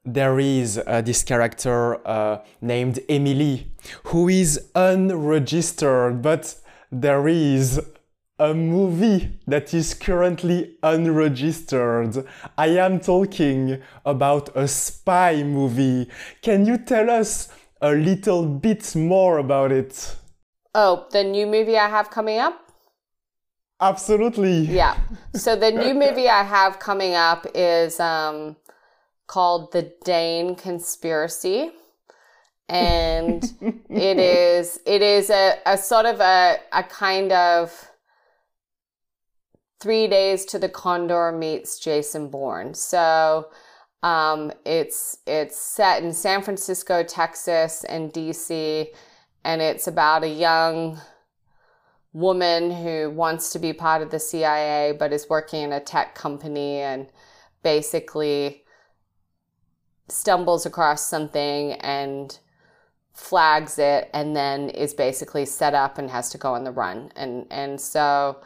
there 0.04 0.40
is 0.40 0.80
uh, 0.86 1.02
this 1.02 1.22
character 1.22 2.06
uh, 2.08 2.42
named 2.60 2.98
Emily 3.08 3.70
who 4.04 4.28
is 4.28 4.70
unregistered, 4.74 6.22
but 6.22 6.56
there 6.90 7.28
is 7.28 7.80
a 8.38 8.54
movie 8.54 9.38
that 9.46 9.74
is 9.74 9.94
currently 9.94 10.76
unregistered. 10.82 12.24
I 12.56 12.68
am 12.68 13.00
talking 13.00 13.82
about 14.04 14.56
a 14.56 14.66
spy 14.66 15.42
movie. 15.42 16.08
Can 16.40 16.64
you 16.64 16.78
tell 16.78 17.10
us 17.10 17.48
a 17.80 17.92
little 17.92 18.46
bit 18.46 18.96
more 18.96 19.38
about 19.38 19.70
it? 19.70 20.16
Oh, 20.74 21.06
the 21.10 21.24
new 21.24 21.46
movie 21.46 21.76
I 21.76 21.88
have 21.88 22.10
coming 22.10 22.38
up? 22.38 22.67
Absolutely. 23.80 24.60
Yeah. 24.62 24.96
So 25.34 25.54
the 25.56 25.70
new 25.70 25.94
movie 26.06 26.28
I 26.28 26.42
have 26.42 26.78
coming 26.78 27.14
up 27.14 27.46
is 27.54 28.00
um, 28.00 28.56
called 29.26 29.72
The 29.72 29.92
Dane 30.04 30.56
Conspiracy. 30.56 31.70
And 32.68 33.42
it 33.88 34.18
is 34.18 34.78
it 34.84 35.00
is 35.00 35.30
a, 35.30 35.58
a 35.64 35.78
sort 35.78 36.06
of 36.06 36.20
a, 36.20 36.58
a 36.72 36.82
kind 36.82 37.32
of 37.32 37.88
three 39.80 40.08
days 40.08 40.44
to 40.46 40.58
the 40.58 40.68
Condor 40.68 41.32
meets 41.32 41.78
Jason 41.78 42.28
Bourne. 42.28 42.74
So 42.74 43.48
um, 44.02 44.52
it's 44.64 45.18
it's 45.26 45.58
set 45.58 46.02
in 46.02 46.12
San 46.12 46.42
Francisco, 46.42 47.02
Texas, 47.02 47.84
and 47.84 48.12
DC, 48.12 48.88
and 49.44 49.62
it's 49.62 49.86
about 49.86 50.24
a 50.24 50.28
young 50.28 51.00
woman 52.12 52.70
who 52.70 53.10
wants 53.10 53.52
to 53.52 53.58
be 53.58 53.72
part 53.72 54.02
of 54.02 54.10
the 54.10 54.18
CIA 54.18 54.94
but 54.98 55.12
is 55.12 55.28
working 55.28 55.62
in 55.62 55.72
a 55.72 55.80
tech 55.80 56.14
company 56.14 56.78
and 56.78 57.06
basically 57.62 58.64
stumbles 60.08 60.64
across 60.64 61.06
something 61.06 61.72
and 61.72 62.38
flags 63.12 63.78
it 63.78 64.08
and 64.14 64.34
then 64.34 64.70
is 64.70 64.94
basically 64.94 65.44
set 65.44 65.74
up 65.74 65.98
and 65.98 66.10
has 66.10 66.30
to 66.30 66.38
go 66.38 66.54
on 66.54 66.64
the 66.64 66.70
run 66.70 67.10
and 67.16 67.46
and 67.50 67.80
so 67.80 68.40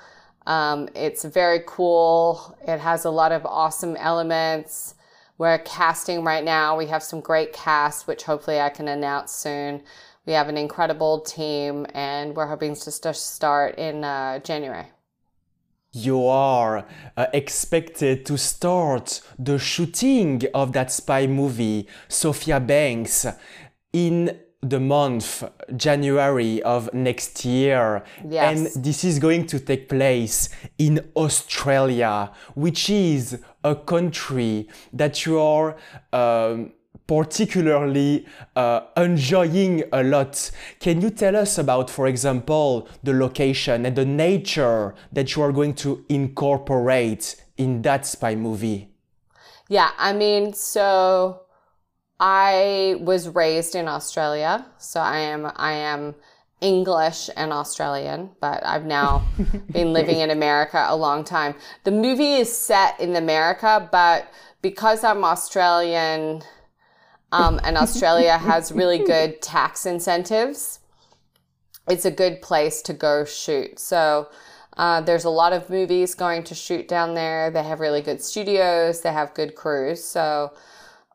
um, 0.46 0.88
it's 0.94 1.24
very 1.24 1.62
cool. 1.66 2.56
It 2.66 2.78
has 2.78 3.04
a 3.04 3.10
lot 3.10 3.32
of 3.32 3.46
awesome 3.46 3.96
elements. 3.96 4.94
We're 5.38 5.58
casting 5.58 6.24
right 6.24 6.44
now. 6.44 6.76
We 6.76 6.86
have 6.86 7.02
some 7.02 7.20
great 7.20 7.52
cast, 7.52 8.06
which 8.06 8.24
hopefully 8.24 8.60
I 8.60 8.68
can 8.68 8.88
announce 8.88 9.32
soon. 9.32 9.82
We 10.24 10.34
have 10.34 10.48
an 10.48 10.56
incredible 10.56 11.20
team, 11.20 11.84
and 11.94 12.36
we're 12.36 12.46
hoping 12.46 12.76
to 12.76 13.12
start 13.12 13.76
in 13.76 14.04
uh, 14.04 14.38
January. 14.38 14.86
You 15.92 16.26
are 16.28 16.86
uh, 17.16 17.26
expected 17.32 18.24
to 18.26 18.38
start 18.38 19.20
the 19.36 19.58
shooting 19.58 20.42
of 20.54 20.72
that 20.74 20.92
spy 20.92 21.26
movie, 21.26 21.88
Sophia 22.08 22.60
Banks, 22.60 23.26
in 23.92 24.38
the 24.60 24.78
month 24.78 25.42
January 25.76 26.62
of 26.62 26.94
next 26.94 27.44
year. 27.44 28.04
Yes. 28.26 28.76
And 28.76 28.84
this 28.84 29.02
is 29.02 29.18
going 29.18 29.46
to 29.46 29.58
take 29.58 29.88
place 29.88 30.50
in 30.78 31.10
Australia, 31.16 32.30
which 32.54 32.88
is 32.88 33.40
a 33.64 33.74
country 33.74 34.68
that 34.92 35.26
you 35.26 35.40
are 35.40 35.76
um, 36.12 36.72
particularly 37.12 38.24
uh, 38.56 38.80
enjoying 38.96 39.84
a 39.92 40.02
lot. 40.02 40.50
Can 40.80 41.02
you 41.02 41.10
tell 41.10 41.36
us 41.36 41.58
about, 41.58 41.90
for 41.90 42.06
example, 42.06 42.88
the 43.02 43.12
location 43.12 43.84
and 43.84 43.94
the 43.94 44.06
nature 44.06 44.94
that 45.12 45.36
you 45.36 45.42
are 45.42 45.52
going 45.52 45.74
to 45.74 46.06
incorporate 46.08 47.36
in 47.58 47.82
that 47.82 48.06
spy 48.06 48.34
movie? 48.34 48.88
Yeah, 49.68 49.90
I 49.98 50.14
mean, 50.14 50.54
so 50.54 51.42
I 52.18 52.96
was 52.98 53.28
raised 53.28 53.74
in 53.74 53.88
Australia, 53.88 54.64
so 54.78 54.98
I 55.00 55.18
am 55.18 55.52
I 55.56 55.72
am 55.72 56.14
English 56.62 57.28
and 57.36 57.52
Australian, 57.52 58.30
but 58.40 58.64
I've 58.64 58.86
now 58.86 59.26
been 59.70 59.92
living 59.92 60.20
in 60.20 60.30
America 60.30 60.82
a 60.88 60.96
long 60.96 61.24
time. 61.24 61.56
The 61.84 61.90
movie 61.90 62.36
is 62.36 62.50
set 62.50 62.98
in 62.98 63.16
America, 63.16 63.86
but 63.92 64.32
because 64.62 65.04
I'm 65.04 65.24
Australian, 65.24 66.42
um, 67.32 67.60
and 67.64 67.76
Australia 67.76 68.38
has 68.50 68.70
really 68.70 68.98
good 68.98 69.42
tax 69.42 69.86
incentives, 69.86 70.78
it's 71.88 72.04
a 72.04 72.10
good 72.10 72.40
place 72.42 72.80
to 72.82 72.92
go 72.92 73.24
shoot. 73.24 73.78
So 73.78 74.28
uh, 74.76 75.00
there's 75.00 75.24
a 75.24 75.30
lot 75.30 75.52
of 75.52 75.68
movies 75.68 76.14
going 76.14 76.44
to 76.44 76.54
shoot 76.54 76.86
down 76.86 77.14
there. 77.14 77.50
They 77.50 77.62
have 77.62 77.80
really 77.80 78.02
good 78.02 78.22
studios. 78.22 79.00
They 79.00 79.12
have 79.12 79.34
good 79.34 79.54
crews. 79.54 80.02
So 80.02 80.52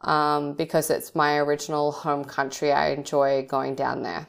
um, 0.02 0.54
because 0.54 0.90
it's 0.90 1.16
my 1.16 1.38
original 1.38 1.92
home 1.92 2.24
country. 2.24 2.72
I 2.72 2.90
enjoy 2.90 3.46
going 3.48 3.76
down 3.76 4.04
there. 4.04 4.28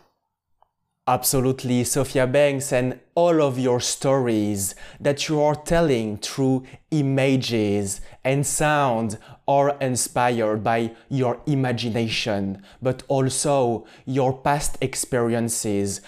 Absolutely, 1.08 1.84
Sophia 1.84 2.26
Banks, 2.26 2.70
and 2.70 3.00
all 3.14 3.40
of 3.40 3.58
your 3.58 3.80
stories 3.80 4.74
that 5.00 5.26
you 5.26 5.40
are 5.40 5.54
telling 5.54 6.18
through 6.18 6.66
images 6.90 8.02
and 8.22 8.46
sound 8.46 9.16
are 9.48 9.78
inspired 9.80 10.62
by 10.62 10.94
your 11.08 11.40
imagination, 11.46 12.62
but 12.82 13.04
also 13.08 13.86
your 14.04 14.36
past 14.36 14.76
experiences. 14.82 16.02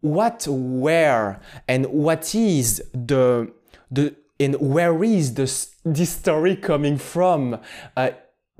What 0.00 0.46
were 0.48 1.40
and 1.66 1.86
what 1.86 2.32
is 2.32 2.84
the 2.94 3.52
the 3.90 4.14
and 4.38 4.54
where 4.60 5.02
is 5.02 5.34
this 5.34 5.74
this 5.84 6.10
story 6.10 6.54
coming 6.54 6.98
from? 6.98 7.58
Uh, 7.96 8.10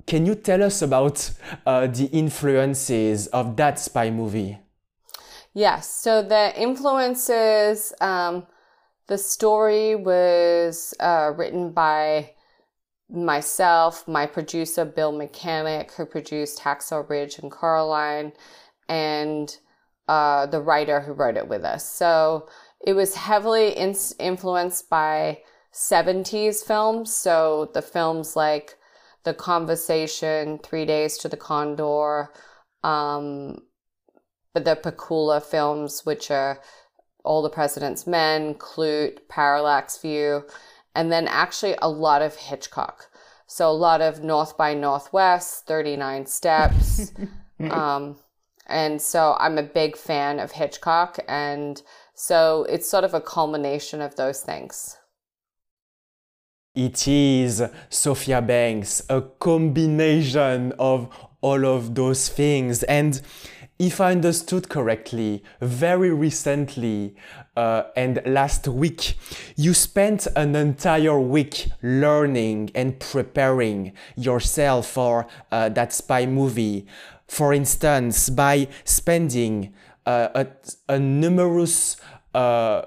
can 0.05 0.27
you 0.27 0.35
tell 0.35 0.65
us 0.65 0.83
about 0.83 1.31
uh, 1.65 1.87
the 1.87 2.07
influences 2.07 3.29
of 3.29 3.55
that 3.55 3.79
spy 3.79 4.11
movie? 4.11 4.66
Yes. 5.57 5.89
So 5.89 6.21
the 6.21 6.53
influences, 6.61 7.95
um, 8.03 8.47
the 9.07 9.17
story 9.17 9.97
was 9.97 10.93
uh, 11.01 11.33
written 11.35 11.73
by 11.73 12.33
myself, 13.09 14.07
my 14.07 14.27
producer 14.27 14.85
Bill 14.85 15.13
Mechanic, 15.13 15.93
who 15.93 16.05
produced 16.05 16.61
Hacksaw 16.61 17.09
Ridge 17.09 17.39
and 17.39 17.51
Coraline, 17.51 18.35
and 18.91 19.57
uh, 20.09 20.45
the 20.45 20.61
writer 20.61 21.01
who 21.01 21.15
wrote 21.15 21.39
it 21.39 21.49
with 21.49 21.65
us. 21.65 21.91
So 21.91 22.51
it 22.87 22.93
was 22.93 23.15
heavily 23.15 23.75
in- 23.79 23.97
influenced 24.19 24.91
by 24.91 25.39
70s 25.73 26.65
films. 26.65 27.17
So 27.17 27.71
the 27.73 27.81
films 27.81 28.37
like 28.37 28.77
the 29.25 29.33
conversation, 29.33 30.59
three 30.59 30.85
days 30.85 31.17
to 31.17 31.31
the 31.31 31.39
condor, 31.39 32.29
um, 32.85 33.57
the 34.61 34.77
Pakula 34.77 35.43
films, 35.43 36.03
which 36.05 36.31
are 36.31 36.61
All 37.25 37.43
the 37.43 37.51
President's 37.51 38.07
Men, 38.07 38.55
Klute, 38.55 39.29
Parallax 39.29 39.99
View, 39.99 40.45
and 40.95 41.13
then 41.13 41.27
actually 41.29 41.77
a 41.83 41.89
lot 41.89 42.23
of 42.23 42.37
Hitchcock. 42.37 43.11
So 43.47 43.71
a 43.71 43.73
lot 43.73 44.01
of 44.01 44.25
North 44.25 44.57
by 44.57 44.75
Northwest, 44.75 45.67
39 45.67 46.27
Steps. 46.27 47.13
um, 47.71 48.17
and 48.67 49.01
so 49.01 49.37
I'm 49.39 49.59
a 49.59 49.63
big 49.63 49.97
fan 49.97 50.41
of 50.41 50.53
Hitchcock. 50.53 51.19
And 51.29 51.81
so 52.15 52.67
it's 52.69 52.91
sort 52.91 53.05
of 53.05 53.15
a 53.15 53.21
culmination 53.21 54.01
of 54.01 54.17
those 54.17 54.41
things. 54.41 54.97
It 56.75 57.09
is 57.09 57.63
Sophia 57.89 58.43
Banks, 58.43 59.03
a 59.09 59.23
combination 59.23 60.73
of 60.79 61.09
all 61.41 61.65
of 61.65 61.95
those 61.95 62.29
things. 62.29 62.83
And 62.83 63.21
if 63.79 64.01
I 64.01 64.13
understood 64.13 64.69
correctly, 64.69 65.43
very 65.61 66.11
recently 66.11 67.15
uh, 67.57 67.85
and 67.95 68.23
last 68.25 68.67
week, 68.69 69.19
you 69.57 69.75
spent 69.75 70.27
an 70.35 70.57
entire 70.57 71.21
week 71.21 71.69
learning 71.83 72.71
and 72.75 72.99
preparing 72.99 73.93
yourself 74.17 74.87
for 74.87 75.27
uh, 75.53 75.69
that 75.71 75.93
spy 75.93 76.27
movie. 76.27 76.87
For 77.29 77.53
instance, 77.53 78.31
by 78.31 78.69
spending 78.85 79.75
uh, 80.07 80.29
a, 80.35 80.47
a 80.89 80.99
numerous 80.99 81.97
uh, 82.35 82.83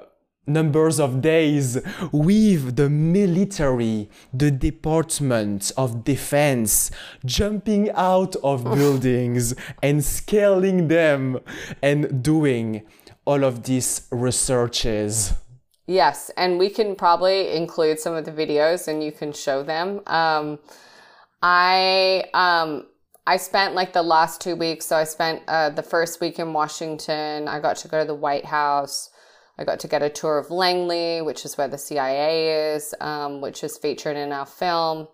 numbers 0.48 1.00
of 1.00 1.22
days 1.22 1.77
with 2.12 2.75
the 2.75 2.89
military, 2.89 4.10
the 4.34 4.51
Department 4.51 5.72
of 5.77 6.03
Defense, 6.03 6.91
jumping 7.25 7.91
out 7.91 8.36
of 8.38 8.63
buildings 8.63 9.53
and 9.81 10.03
scaling 10.03 10.88
them 10.88 11.39
and 11.81 12.24
doing 12.24 12.86
all 13.25 13.43
of 13.43 13.63
these 13.63 14.08
researches. 14.12 15.34
Yes, 15.88 16.29
and 16.38 16.60
we 16.60 16.69
can 16.69 16.96
probably 16.96 17.51
include 17.51 18.00
some 18.00 18.13
of 18.13 18.25
the 18.25 18.31
videos 18.31 18.88
and 18.88 19.03
you 19.03 19.12
can 19.12 19.34
show 19.34 19.63
them. 19.63 20.01
Um, 20.05 20.60
I 21.41 22.25
um, 22.34 22.86
I 23.25 23.38
spent 23.38 23.75
like 23.75 23.93
the 23.93 24.01
last 24.01 24.41
two 24.41 24.55
weeks. 24.55 24.86
So 24.88 24.96
I 24.96 25.03
spent 25.03 25.43
uh, 25.48 25.69
the 25.69 25.84
first 25.84 26.19
week 26.19 26.39
in 26.39 26.53
Washington. 26.53 27.48
I 27.48 27.60
got 27.60 27.75
to 27.77 27.88
go 27.88 28.00
to 28.00 28.05
the 28.05 28.15
White 28.15 28.46
House. 28.46 29.12
I 29.59 29.65
got 29.65 29.81
to 29.81 29.89
get 29.89 30.01
a 30.01 30.09
tour 30.09 30.37
of 30.37 30.51
Langley, 30.51 31.21
which 31.21 31.43
is 31.43 31.57
where 31.57 31.67
the 31.67 31.77
CIA 31.77 32.73
is, 32.73 32.95
um, 33.01 33.41
which 33.41 33.61
is 33.61 33.77
featured 33.77 34.15
in 34.15 34.31
our 34.31 34.45
film, 34.45 35.09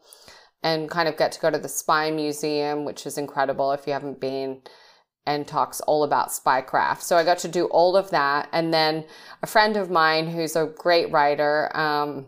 and 0.61 0.87
kind 0.87 1.09
of 1.09 1.17
get 1.17 1.31
to 1.31 1.39
go 1.39 1.49
to 1.49 1.57
the 1.57 1.67
Spy 1.67 2.11
Museum, 2.11 2.85
which 2.85 3.07
is 3.07 3.17
incredible 3.17 3.71
if 3.71 3.87
you 3.87 3.93
haven't 3.93 4.19
been, 4.19 4.61
and 5.25 5.47
talks 5.47 5.81
all 5.81 6.03
about 6.03 6.29
spycraft. 6.29 7.01
So 7.01 7.17
I 7.17 7.23
got 7.23 7.39
to 7.39 7.47
do 7.47 7.65
all 7.65 7.97
of 7.97 8.11
that. 8.11 8.47
And 8.51 8.71
then 8.71 9.05
a 9.41 9.47
friend 9.47 9.75
of 9.77 9.89
mine 9.89 10.27
who's 10.27 10.55
a 10.55 10.67
great 10.67 11.11
writer, 11.11 11.75
um, 11.75 12.27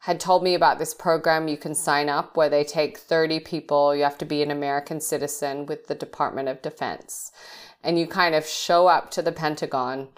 had 0.00 0.20
told 0.20 0.42
me 0.42 0.54
about 0.54 0.78
this 0.78 0.92
program 0.92 1.48
you 1.48 1.56
can 1.56 1.74
sign 1.74 2.10
up 2.10 2.36
where 2.36 2.50
they 2.50 2.64
take 2.64 2.98
30 2.98 3.40
people. 3.40 3.96
You 3.96 4.02
have 4.02 4.18
to 4.18 4.26
be 4.26 4.42
an 4.42 4.50
American 4.50 5.00
citizen 5.00 5.64
with 5.64 5.86
the 5.86 5.94
Department 5.94 6.48
of 6.48 6.60
Defense. 6.60 7.32
And 7.82 7.98
you 7.98 8.06
kind 8.06 8.34
of 8.34 8.46
show 8.46 8.88
up 8.88 9.10
to 9.12 9.22
the 9.22 9.32
Pentagon 9.32 10.08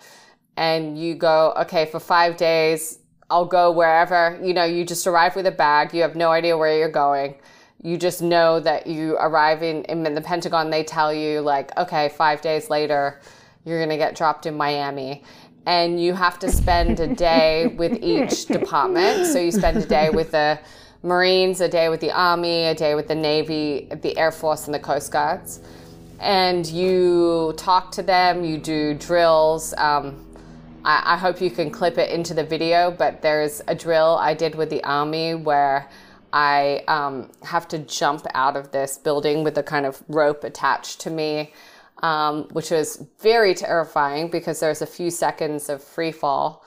and 0.58 0.98
you 0.98 1.14
go, 1.14 1.54
okay, 1.56 1.86
for 1.86 2.00
five 2.00 2.36
days, 2.36 2.98
I'll 3.30 3.46
go 3.46 3.70
wherever, 3.70 4.36
you 4.42 4.52
know, 4.52 4.64
you 4.64 4.84
just 4.84 5.06
arrive 5.06 5.36
with 5.36 5.46
a 5.46 5.52
bag. 5.52 5.94
You 5.94 6.02
have 6.02 6.16
no 6.16 6.32
idea 6.32 6.58
where 6.58 6.76
you're 6.76 6.90
going. 6.90 7.36
You 7.80 7.96
just 7.96 8.22
know 8.22 8.58
that 8.58 8.88
you 8.88 9.16
arrive 9.18 9.62
in, 9.62 9.84
in 9.84 10.02
the 10.02 10.20
Pentagon. 10.20 10.68
They 10.68 10.82
tell 10.82 11.14
you 11.14 11.42
like, 11.42 11.76
okay, 11.78 12.08
five 12.08 12.40
days 12.40 12.70
later, 12.70 13.20
you're 13.64 13.78
going 13.78 13.90
to 13.90 13.96
get 13.96 14.16
dropped 14.16 14.46
in 14.46 14.56
Miami. 14.56 15.22
And 15.64 16.02
you 16.02 16.12
have 16.14 16.40
to 16.40 16.50
spend 16.50 16.98
a 16.98 17.06
day 17.06 17.68
with 17.68 18.02
each 18.02 18.46
department. 18.58 19.26
So 19.26 19.38
you 19.38 19.52
spend 19.52 19.76
a 19.76 19.86
day 19.86 20.10
with 20.10 20.32
the 20.32 20.58
Marines, 21.04 21.60
a 21.60 21.68
day 21.68 21.88
with 21.88 22.00
the 22.00 22.10
Army, 22.10 22.64
a 22.64 22.74
day 22.74 22.96
with 22.96 23.06
the 23.06 23.14
Navy, 23.14 23.86
the 24.02 24.18
Air 24.18 24.32
Force, 24.32 24.66
and 24.66 24.74
the 24.74 24.80
Coast 24.80 25.12
Guards. 25.12 25.60
And 26.18 26.66
you 26.66 27.54
talk 27.56 27.92
to 27.92 28.02
them, 28.02 28.44
you 28.44 28.58
do 28.58 28.94
drills. 28.94 29.72
Um, 29.74 30.24
I, 30.88 31.14
I 31.14 31.16
hope 31.18 31.40
you 31.42 31.50
can 31.50 31.70
clip 31.70 31.98
it 31.98 32.10
into 32.10 32.32
the 32.32 32.42
video, 32.42 32.90
but 32.90 33.20
there's 33.20 33.60
a 33.68 33.74
drill 33.74 34.16
I 34.16 34.32
did 34.32 34.54
with 34.54 34.70
the 34.70 34.82
army 34.82 35.34
where 35.34 35.88
I 36.32 36.82
um, 36.88 37.30
have 37.42 37.68
to 37.68 37.78
jump 37.78 38.26
out 38.34 38.56
of 38.56 38.72
this 38.72 38.96
building 38.96 39.44
with 39.44 39.58
a 39.58 39.62
kind 39.62 39.84
of 39.84 40.02
rope 40.08 40.44
attached 40.44 41.00
to 41.02 41.10
me, 41.10 41.52
um, 42.02 42.44
which 42.52 42.70
was 42.70 43.04
very 43.20 43.54
terrifying 43.54 44.30
because 44.30 44.60
there's 44.60 44.80
a 44.80 44.86
few 44.86 45.10
seconds 45.10 45.68
of 45.68 45.84
free 45.84 46.12
fall. 46.12 46.64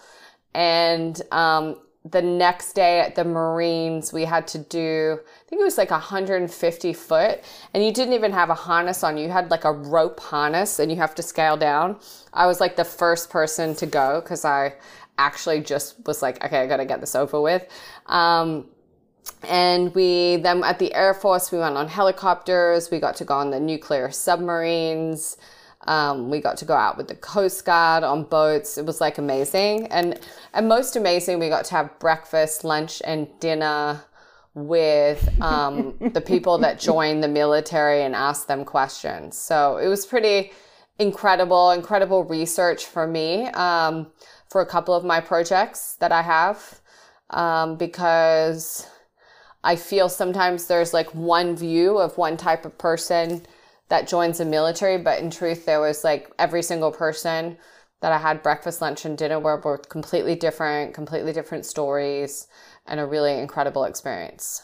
And 0.53 1.19
um, 1.31 1.77
the 2.03 2.21
next 2.21 2.73
day 2.73 2.99
at 2.99 3.15
the 3.15 3.23
Marines, 3.23 4.11
we 4.11 4.25
had 4.25 4.47
to 4.47 4.57
do, 4.57 5.19
I 5.21 5.49
think 5.49 5.61
it 5.61 5.63
was 5.63 5.77
like 5.77 5.91
150 5.91 6.93
foot, 6.93 7.41
and 7.73 7.85
you 7.85 7.93
didn't 7.93 8.13
even 8.13 8.31
have 8.31 8.49
a 8.49 8.55
harness 8.55 9.03
on. 9.03 9.17
You 9.17 9.29
had 9.29 9.51
like 9.51 9.65
a 9.65 9.71
rope 9.71 10.19
harness, 10.19 10.79
and 10.79 10.91
you 10.91 10.97
have 10.97 11.13
to 11.15 11.21
scale 11.21 11.57
down. 11.57 11.97
I 12.33 12.47
was 12.47 12.59
like 12.59 12.75
the 12.75 12.85
first 12.85 13.29
person 13.29 13.75
to 13.75 13.85
go 13.85 14.21
because 14.21 14.45
I 14.45 14.73
actually 15.19 15.61
just 15.61 16.03
was 16.07 16.23
like, 16.23 16.43
okay, 16.43 16.61
I 16.61 16.67
got 16.67 16.77
to 16.77 16.85
get 16.85 17.01
this 17.01 17.15
over 17.15 17.39
with. 17.39 17.67
Um, 18.07 18.65
and 19.43 19.93
we 19.93 20.37
then 20.37 20.63
at 20.63 20.79
the 20.79 20.93
Air 20.95 21.13
Force, 21.13 21.51
we 21.51 21.59
went 21.59 21.77
on 21.77 21.87
helicopters. 21.87 22.89
We 22.89 22.99
got 22.99 23.15
to 23.17 23.25
go 23.25 23.35
on 23.35 23.51
the 23.51 23.59
nuclear 23.59 24.09
submarines. 24.09 25.37
Um, 25.87 26.29
we 26.29 26.39
got 26.39 26.57
to 26.57 26.65
go 26.65 26.75
out 26.75 26.97
with 26.97 27.07
the 27.07 27.15
Coast 27.15 27.65
Guard 27.65 28.03
on 28.03 28.23
boats. 28.23 28.77
It 28.77 28.85
was 28.85 29.01
like 29.01 29.17
amazing. 29.17 29.87
And, 29.87 30.19
and 30.53 30.67
most 30.67 30.95
amazing, 30.95 31.39
we 31.39 31.49
got 31.49 31.65
to 31.65 31.75
have 31.75 31.97
breakfast, 31.99 32.63
lunch, 32.63 33.01
and 33.05 33.27
dinner 33.39 34.03
with 34.53 35.27
um, 35.41 35.95
the 36.13 36.21
people 36.21 36.57
that 36.59 36.79
joined 36.89 37.23
the 37.23 37.27
military 37.27 38.03
and 38.03 38.15
asked 38.15 38.47
them 38.47 38.65
questions. 38.65 39.37
So 39.37 39.77
it 39.77 39.87
was 39.87 40.05
pretty 40.05 40.51
incredible, 40.99 41.71
incredible 41.71 42.23
research 42.25 42.85
for 42.85 43.07
me 43.07 43.47
um, 43.47 44.07
for 44.49 44.61
a 44.61 44.65
couple 44.65 44.93
of 44.93 45.03
my 45.03 45.19
projects 45.19 45.95
that 45.99 46.11
I 46.11 46.21
have 46.21 46.81
um, 47.31 47.77
because 47.77 48.87
I 49.63 49.75
feel 49.75 50.09
sometimes 50.09 50.67
there's 50.67 50.93
like 50.93 51.13
one 51.15 51.55
view 51.55 51.97
of 51.97 52.17
one 52.17 52.37
type 52.37 52.65
of 52.65 52.77
person 52.77 53.45
that 53.91 54.07
joins 54.07 54.37
the 54.37 54.45
military, 54.45 54.97
but 54.97 55.19
in 55.19 55.29
truth, 55.29 55.65
there 55.65 55.81
was 55.81 56.01
like 56.01 56.31
every 56.39 56.63
single 56.63 56.93
person 56.93 57.57
that 57.99 58.13
I 58.13 58.17
had 58.19 58.41
breakfast, 58.41 58.81
lunch, 58.81 59.03
and 59.03 59.17
dinner 59.17 59.37
were, 59.37 59.59
were 59.59 59.79
completely 59.79 60.33
different, 60.33 60.93
completely 60.93 61.33
different 61.33 61.65
stories, 61.65 62.47
and 62.85 63.01
a 63.01 63.05
really 63.05 63.37
incredible 63.37 63.83
experience. 63.83 64.61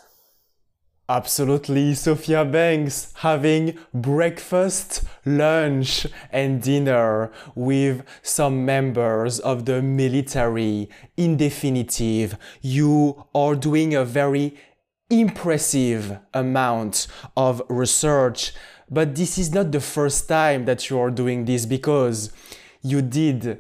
Absolutely, 1.10 1.94
Sophia 1.94 2.46
Banks 2.46 3.12
having 3.18 3.78
breakfast, 3.94 5.04
lunch, 5.26 6.08
and 6.32 6.62
dinner 6.62 7.30
with 7.54 8.06
some 8.22 8.64
members 8.64 9.42
of 9.42 9.66
the 9.66 9.82
military. 9.82 10.88
In 11.18 11.36
definitive, 11.36 12.38
you 12.62 13.26
are 13.36 13.56
doing 13.56 13.94
a 13.94 14.06
very 14.06 14.56
impressive 15.10 16.18
amount 16.34 17.08
of 17.36 17.62
research 17.70 18.54
but 18.90 19.16
this 19.16 19.38
is 19.38 19.54
not 19.54 19.72
the 19.72 19.80
first 19.80 20.28
time 20.28 20.66
that 20.66 20.90
you 20.90 21.00
are 21.00 21.12
doing 21.12 21.46
this 21.46 21.66
because 21.66 22.32
you 22.82 23.02
did 23.02 23.60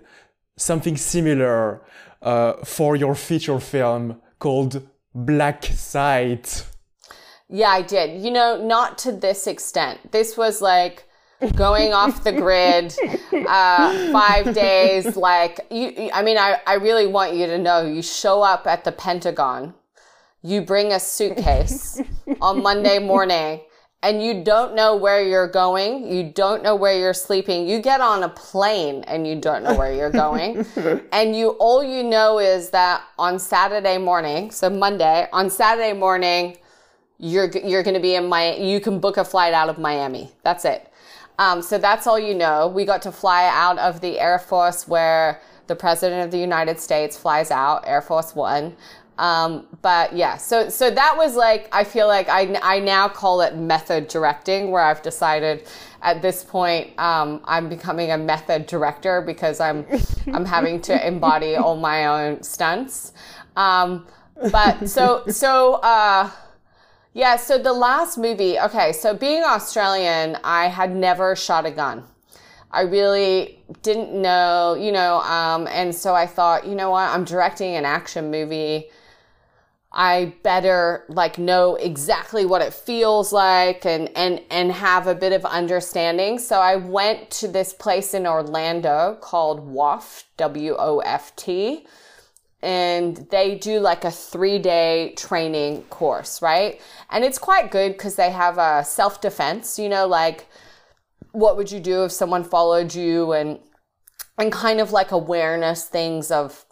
something 0.56 0.98
similar 0.98 1.82
uh, 2.22 2.54
for 2.64 2.96
your 2.96 3.16
feature 3.16 3.60
film 3.60 4.22
called 4.40 4.88
Black 5.14 5.66
Site. 5.66 6.66
Yeah, 7.50 7.70
I 7.70 7.82
did. 7.82 8.22
You 8.22 8.32
know, 8.32 8.62
not 8.64 8.98
to 9.00 9.12
this 9.12 9.48
extent. 9.48 10.12
This 10.12 10.38
was 10.38 10.62
like 10.62 11.06
going 11.56 11.94
off 11.94 12.24
the 12.24 12.32
grid, 12.32 12.94
uh, 13.48 14.12
five 14.12 14.54
days. 14.54 15.16
Like, 15.16 15.60
you, 15.70 16.10
I 16.14 16.24
mean, 16.24 16.38
I, 16.38 16.60
I 16.66 16.76
really 16.76 17.08
want 17.08 17.36
you 17.36 17.46
to 17.48 17.58
know 17.58 17.86
you 17.86 18.02
show 18.02 18.42
up 18.42 18.68
at 18.68 18.84
the 18.84 18.92
Pentagon, 18.92 19.74
you 20.42 20.62
bring 20.62 20.92
a 20.92 21.00
suitcase 21.00 22.02
on 22.42 22.64
Monday 22.64 23.00
morning 23.00 23.62
and 24.08 24.24
you 24.24 24.42
don't 24.42 24.74
know 24.74 24.96
where 24.96 25.22
you're 25.22 25.50
going, 25.50 26.10
you 26.10 26.24
don't 26.24 26.64
know 26.64 26.74
where 26.78 26.98
you're 26.98 27.14
sleeping. 27.14 27.68
You 27.68 27.82
get 27.82 28.00
on 28.00 28.24
a 28.24 28.30
plane 28.30 29.04
and 29.06 29.28
you 29.28 29.36
don't 29.36 29.64
know 29.64 29.76
where 29.76 29.94
you're 29.94 30.10
going. 30.10 30.66
and 31.12 31.36
you 31.36 31.50
all 31.60 31.84
you 31.84 32.04
know 32.04 32.40
is 32.40 32.70
that 32.70 33.04
on 33.20 33.38
Saturday 33.38 33.98
morning, 33.98 34.50
so 34.50 34.70
Monday, 34.70 35.28
on 35.34 35.50
Saturday 35.50 35.92
morning, 35.92 36.56
you're 37.20 37.50
you're 37.58 37.84
going 37.84 37.96
to 37.96 38.00
be 38.00 38.16
in 38.16 38.30
my 38.30 38.56
you 38.56 38.80
can 38.80 39.02
book 39.02 39.18
a 39.18 39.26
flight 39.26 39.54
out 39.54 39.68
of 39.68 39.78
Miami. 39.78 40.32
That's 40.42 40.64
it. 40.64 40.90
Um, 41.38 41.62
so 41.62 41.78
that's 41.78 42.08
all 42.08 42.18
you 42.18 42.34
know. 42.34 42.70
We 42.70 42.86
got 42.86 43.02
to 43.02 43.12
fly 43.12 43.50
out 43.52 43.78
of 43.78 44.00
the 44.00 44.22
Air 44.22 44.40
Force 44.40 44.88
where 44.88 45.42
the 45.68 45.76
President 45.76 46.24
of 46.24 46.32
the 46.32 46.40
United 46.40 46.80
States 46.80 47.18
flies 47.18 47.52
out, 47.52 47.84
Air 47.86 48.02
Force 48.02 48.34
One. 48.34 48.78
Um, 49.18 49.66
but 49.82 50.16
yeah, 50.16 50.38
so 50.38 50.70
so 50.70 50.92
that 50.92 51.16
was 51.18 51.36
like 51.36 51.70
I 51.72 51.84
feel 51.84 52.08
like 52.08 52.30
I 52.30 52.60
I 52.62 52.80
now 52.80 53.10
call 53.10 53.42
it 53.42 53.56
method 53.56 54.08
directing, 54.08 54.70
where 54.70 54.84
I've 54.84 55.02
decided 55.02 55.68
at 56.04 56.22
this 56.22 56.44
point 56.44 56.98
um, 57.00 57.42
I'm 57.46 57.68
becoming 57.68 58.12
a 58.12 58.18
method 58.18 58.68
director 58.68 59.22
because 59.22 59.60
I'm 59.60 59.86
I'm 60.32 60.46
having 60.46 60.82
to 60.82 61.08
embody 61.08 61.56
all 61.56 61.78
my 61.78 62.06
own 62.06 62.44
stunts. 62.44 63.14
Um, 63.56 64.06
but 64.52 64.88
so 64.88 65.24
so 65.28 65.76
uh, 65.76 66.30
yeah, 67.14 67.38
so 67.38 67.58
the 67.58 67.74
last 67.74 68.20
movie. 68.20 68.60
Okay, 68.60 68.94
so 68.94 69.16
being 69.16 69.44
Australian, 69.44 70.38
I 70.44 70.68
had 70.68 70.96
never 70.96 71.36
shot 71.36 71.66
a 71.66 71.72
gun. 71.72 72.04
I 72.70 72.82
really 72.82 73.64
didn't 73.82 74.14
know, 74.14 74.76
you 74.76 74.92
know, 74.92 75.22
um, 75.22 75.68
and 75.68 75.96
so 75.96 76.14
I 76.14 76.28
thought, 76.28 76.68
you 76.68 76.76
know 76.76 76.92
what, 76.92 77.10
I'm 77.10 77.24
directing 77.24 77.76
an 77.76 77.86
action 77.86 78.30
movie 78.30 78.92
I 80.00 80.36
better 80.44 81.06
like 81.10 81.40
know 81.40 81.76
exactly 81.76 82.46
what 82.46 82.62
it 82.62 82.72
feels 82.72 83.34
like 83.34 83.84
and 83.84 84.16
and 84.16 84.42
and 84.52 84.72
have 84.72 85.08
a 85.08 85.16
bit 85.16 85.34
of 85.34 85.44
understanding. 85.44 86.38
So 86.38 86.60
I 86.60 86.76
went 86.76 87.32
to 87.32 87.48
this 87.48 87.74
place 87.74 88.14
in 88.14 88.28
Orlando 88.28 89.18
called 89.22 89.68
WOFT, 89.68 90.26
W 90.38 90.76
O 90.78 91.00
F 91.00 91.36
T, 91.36 91.88
and 92.62 93.18
they 93.32 93.56
do 93.56 93.80
like 93.80 94.04
a 94.04 94.10
3-day 94.10 95.16
training 95.18 95.82
course, 95.86 96.44
right? 96.44 96.80
And 97.10 97.26
it's 97.26 97.40
quite 97.40 97.72
good 97.72 97.98
cuz 97.98 98.16
they 98.18 98.30
have 98.30 98.60
a 98.60 98.86
self-defense, 98.86 99.80
you 99.80 99.90
know, 99.90 100.06
like 100.06 100.46
what 101.32 101.58
would 101.58 101.72
you 101.72 101.80
do 101.80 102.04
if 102.06 102.12
someone 102.12 102.44
followed 102.44 102.94
you 102.94 103.32
and 103.34 103.60
and 104.38 104.52
kind 104.52 104.80
of 104.80 104.92
like 104.92 105.12
awareness 105.12 105.86
things 105.86 106.30
of 106.30 106.66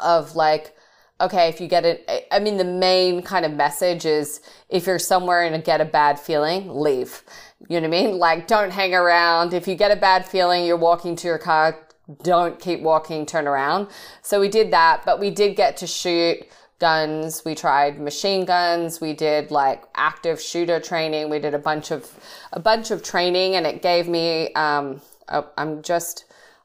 of 0.00 0.34
like 0.34 0.74
okay, 1.22 1.48
if 1.48 1.60
you 1.60 1.68
get 1.68 1.84
it, 1.84 2.26
I 2.30 2.40
mean, 2.40 2.56
the 2.56 2.64
main 2.64 3.22
kind 3.22 3.44
of 3.44 3.52
message 3.52 4.04
is 4.04 4.40
if 4.68 4.86
you're 4.86 4.98
somewhere 4.98 5.44
and 5.44 5.64
get 5.64 5.80
a 5.80 5.84
bad 5.84 6.18
feeling, 6.18 6.68
leave. 6.68 7.22
You 7.68 7.80
know 7.80 7.88
what 7.88 7.96
I 7.96 8.02
mean? 8.02 8.18
Like, 8.18 8.48
don't 8.48 8.70
hang 8.70 8.94
around. 8.94 9.54
If 9.54 9.68
you 9.68 9.76
get 9.76 9.92
a 9.92 9.96
bad 9.96 10.26
feeling, 10.26 10.66
you're 10.66 10.76
walking 10.76 11.14
to 11.16 11.28
your 11.28 11.38
car, 11.38 11.78
don't 12.22 12.58
keep 12.58 12.80
walking, 12.80 13.24
turn 13.24 13.46
around. 13.46 13.86
So 14.20 14.40
we 14.40 14.48
did 14.48 14.72
that, 14.72 15.02
but 15.06 15.20
we 15.20 15.30
did 15.30 15.54
get 15.54 15.76
to 15.78 15.86
shoot 15.86 16.44
guns. 16.80 17.44
We 17.44 17.54
tried 17.54 18.00
machine 18.00 18.44
guns. 18.44 19.00
We 19.00 19.12
did 19.12 19.52
like 19.52 19.84
active 19.94 20.40
shooter 20.40 20.80
training. 20.80 21.30
We 21.30 21.38
did 21.38 21.54
a 21.54 21.58
bunch 21.58 21.92
of, 21.92 22.10
a 22.52 22.58
bunch 22.58 22.90
of 22.90 23.04
training 23.04 23.54
and 23.54 23.64
it 23.64 23.82
gave 23.82 24.08
me, 24.08 24.52
um, 24.54 25.00
I'm 25.28 25.82
just, 25.82 26.24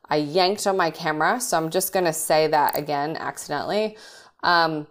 I 0.09 0.15
yanked 0.15 0.65
on 0.65 0.75
my 0.75 0.89
camera. 0.89 1.39
So 1.39 1.57
I'm 1.57 1.69
just 1.69 1.93
going 1.93 2.05
to 2.05 2.13
say 2.13 2.47
that 2.47 2.75
again 2.75 3.15
accidentally. 3.17 3.95
Um, 4.43 4.87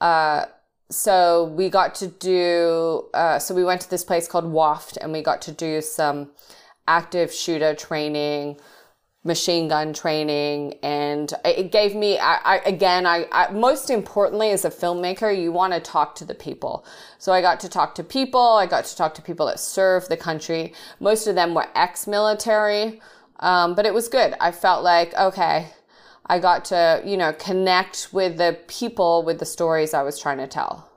uh, 0.00 0.46
so 0.90 1.44
we 1.44 1.70
got 1.70 1.94
to 1.96 2.08
do, 2.08 3.08
uh, 3.14 3.38
so 3.38 3.54
we 3.54 3.64
went 3.64 3.80
to 3.82 3.90
this 3.90 4.04
place 4.04 4.28
called 4.28 4.44
Waft 4.44 4.98
and 4.98 5.12
we 5.12 5.22
got 5.22 5.40
to 5.42 5.52
do 5.52 5.80
some 5.80 6.30
active 6.86 7.32
shooter 7.32 7.74
training, 7.74 8.58
machine 9.24 9.68
gun 9.68 9.94
training. 9.94 10.74
And 10.82 11.32
it 11.44 11.72
gave 11.72 11.94
me, 11.94 12.18
I, 12.18 12.34
I 12.44 12.56
again, 12.66 13.06
I, 13.06 13.26
I, 13.32 13.50
most 13.52 13.88
importantly 13.88 14.50
as 14.50 14.64
a 14.64 14.70
filmmaker, 14.70 15.34
you 15.40 15.52
want 15.52 15.72
to 15.72 15.80
talk 15.80 16.14
to 16.16 16.24
the 16.24 16.34
people. 16.34 16.84
So 17.18 17.32
I 17.32 17.40
got 17.40 17.60
to 17.60 17.68
talk 17.68 17.94
to 17.94 18.04
people. 18.04 18.40
I 18.40 18.66
got 18.66 18.84
to 18.84 18.96
talk 18.96 19.14
to 19.14 19.22
people 19.22 19.46
that 19.46 19.60
serve 19.60 20.08
the 20.08 20.16
country. 20.16 20.74
Most 21.00 21.26
of 21.26 21.34
them 21.34 21.54
were 21.54 21.68
ex-military. 21.74 23.00
Um, 23.40 23.74
but 23.74 23.86
it 23.86 23.94
was 23.94 24.08
good. 24.08 24.34
I 24.40 24.52
felt 24.52 24.84
like, 24.84 25.14
okay, 25.14 25.68
I 26.26 26.38
got 26.38 26.64
to, 26.66 27.02
you 27.04 27.16
know, 27.16 27.32
connect 27.32 28.08
with 28.12 28.38
the 28.38 28.58
people 28.68 29.22
with 29.24 29.38
the 29.38 29.46
stories 29.46 29.92
I 29.92 30.02
was 30.02 30.18
trying 30.18 30.38
to 30.38 30.46
tell. 30.46 30.88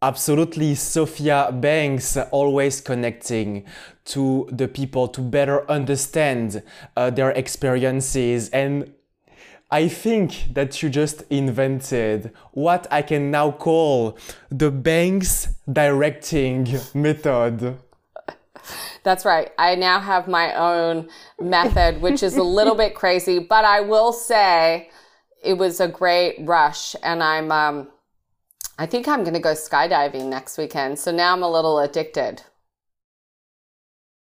Absolutely, 0.00 0.76
Sophia 0.76 1.50
Banks 1.52 2.16
always 2.30 2.80
connecting 2.80 3.64
to 4.04 4.48
the 4.52 4.68
people 4.68 5.08
to 5.08 5.20
better 5.20 5.68
understand 5.68 6.62
uh, 6.96 7.10
their 7.10 7.30
experiences. 7.32 8.48
And 8.50 8.92
I 9.72 9.88
think 9.88 10.54
that 10.54 10.82
you 10.82 10.88
just 10.88 11.24
invented 11.30 12.32
what 12.52 12.86
I 12.92 13.02
can 13.02 13.32
now 13.32 13.50
call 13.50 14.16
the 14.50 14.70
Banks 14.70 15.48
directing 15.70 16.78
method. 16.94 17.78
That's 19.02 19.24
right. 19.24 19.52
I 19.58 19.74
now 19.74 20.00
have 20.00 20.28
my 20.28 20.54
own 20.54 21.08
method, 21.40 22.00
which 22.00 22.22
is 22.22 22.36
a 22.36 22.42
little 22.42 22.74
bit 22.74 22.94
crazy, 22.94 23.38
but 23.38 23.64
I 23.64 23.80
will 23.80 24.12
say 24.12 24.90
it 25.42 25.54
was 25.54 25.80
a 25.80 25.88
great 25.88 26.36
rush 26.40 26.94
and 27.02 27.22
I'm, 27.22 27.52
um, 27.52 27.88
I 28.78 28.86
think 28.86 29.08
I'm 29.08 29.22
going 29.22 29.34
to 29.34 29.40
go 29.40 29.54
skydiving 29.54 30.26
next 30.26 30.58
weekend. 30.58 30.98
So 30.98 31.10
now 31.10 31.32
I'm 31.32 31.42
a 31.42 31.50
little 31.50 31.78
addicted. 31.78 32.42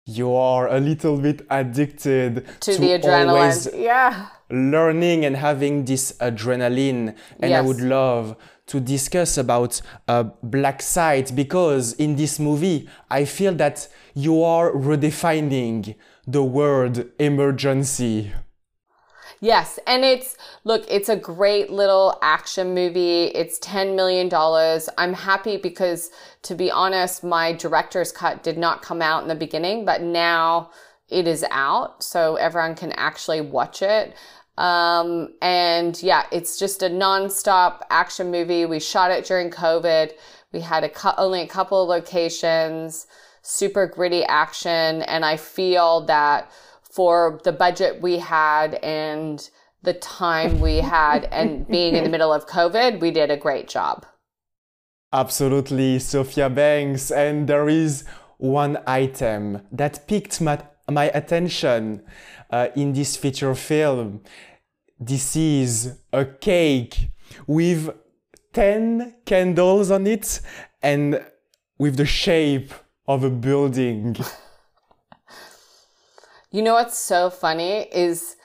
You 0.06 0.34
are 0.36 0.68
a 0.68 0.82
little 0.82 1.18
bit 1.18 1.46
addicted 1.50 2.46
to, 2.60 2.74
to 2.74 2.78
the 2.80 2.88
adrenaline. 3.00 3.82
Yeah. 3.82 4.28
Learning 4.50 5.24
and 5.24 5.38
having 5.38 5.86
this 5.86 6.12
adrenaline. 6.20 7.16
And 7.40 7.52
yes. 7.52 7.58
I 7.58 7.62
would 7.62 7.80
love 7.80 8.36
to 8.68 8.80
discuss 8.82 9.38
about 9.38 9.82
uh, 10.08 10.24
Black 10.42 10.82
Site 10.82 11.34
because 11.34 11.94
in 11.94 12.18
this 12.18 12.38
movie, 12.38 12.90
I 13.10 13.24
feel 13.24 13.54
that 13.56 13.88
you 14.14 14.44
are 14.44 14.72
redefining 14.72 15.96
the 16.26 16.44
word 16.44 17.12
emergency. 17.20 18.32
Yes, 19.40 19.78
and 19.86 20.06
it's 20.06 20.38
look, 20.64 20.86
it's 20.88 21.10
a 21.10 21.18
great 21.18 21.70
little 21.70 22.18
action 22.22 22.74
movie. 22.74 23.26
It's 23.26 23.60
10 23.60 23.94
million 23.96 24.30
dollars. 24.30 24.88
I'm 24.98 25.14
happy 25.14 25.58
because 25.58 26.12
to 26.44 26.56
be 26.56 26.72
honest, 26.72 27.26
my 27.26 27.52
director's 27.52 28.14
cut 28.14 28.42
did 28.42 28.58
not 28.58 28.82
come 28.82 29.02
out 29.02 29.22
in 29.22 29.28
the 29.28 29.36
beginning, 29.36 29.84
but 29.84 30.02
now 30.02 30.72
it 31.10 31.28
is 31.28 31.44
out 31.52 32.04
so 32.04 32.38
everyone 32.38 32.76
can 32.76 32.94
actually 32.94 33.42
watch 33.42 33.82
it. 33.82 34.16
Um, 34.58 35.34
and 35.42 36.02
yeah, 36.02 36.26
it's 36.32 36.58
just 36.58 36.84
a 36.84 36.90
nonstop 36.90 37.82
action 37.90 38.32
movie. 38.32 38.66
We 38.66 38.80
shot 38.80 39.12
it 39.12 39.26
during 39.26 39.50
COVID. 39.50 40.12
We 40.52 40.62
had 40.62 40.84
a 40.84 40.90
cu- 40.90 41.18
only 41.18 41.42
a 41.42 41.48
couple 41.48 41.82
of 41.82 41.90
locations, 41.90 43.08
super 43.44 43.86
gritty 43.86 44.24
action. 44.24 45.04
And 45.04 45.24
I 45.24 45.38
feel 45.38 46.06
that 46.06 46.52
for 46.82 47.40
the 47.44 47.52
budget 47.52 48.02
we 48.02 48.18
had 48.18 48.76
and 48.76 49.48
the 49.84 49.94
time 49.94 50.60
we 50.60 50.78
had 50.78 51.26
and 51.32 51.68
being 51.68 51.96
in 51.96 52.04
the 52.04 52.10
middle 52.10 52.34
of 52.34 52.48
COVID, 52.48 53.00
we 53.00 53.12
did 53.12 53.30
a 53.30 53.38
great 53.38 53.68
job. 53.68 54.06
Absolutely, 55.12 56.00
Sophia 56.00 56.50
Banks. 56.50 57.12
And 57.12 57.48
there 57.48 57.70
is 57.70 58.04
one 58.38 58.80
item 58.88 59.62
that 59.72 60.08
piqued 60.08 60.42
my, 60.42 60.60
my 60.90 61.06
attention 61.14 62.02
uh, 62.50 62.70
in 62.76 62.94
this 62.94 63.16
feature 63.16 63.54
film. 63.54 64.22
This 65.00 65.36
is 65.36 66.00
a 66.12 66.26
cake 66.26 67.12
with 67.46 67.90
10 68.54 69.16
candles 69.26 69.92
on 69.92 70.08
it 70.08 70.40
and 70.82 71.24
with 71.78 71.98
the 71.98 72.06
shape 72.06 72.74
of 73.08 73.24
a 73.24 73.30
building. 73.30 74.16
You 76.52 76.62
know 76.62 76.74
what's 76.74 76.98
so 76.98 77.30
funny 77.30 77.88
is, 77.92 78.36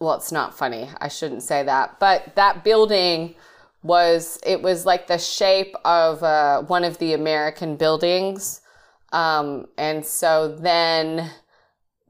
well, 0.00 0.14
it's 0.14 0.32
not 0.32 0.56
funny. 0.56 0.88
I 1.00 1.08
shouldn't 1.08 1.42
say 1.42 1.64
that, 1.64 1.98
but 1.98 2.36
that 2.36 2.62
building 2.62 3.34
was, 3.82 4.38
it 4.46 4.62
was 4.62 4.86
like 4.86 5.08
the 5.08 5.18
shape 5.18 5.74
of 5.84 6.22
uh, 6.22 6.62
one 6.62 6.84
of 6.84 6.98
the 6.98 7.14
American 7.14 7.76
buildings. 7.76 8.60
Um, 9.12 9.66
and 9.76 10.06
so 10.06 10.56
then 10.56 11.30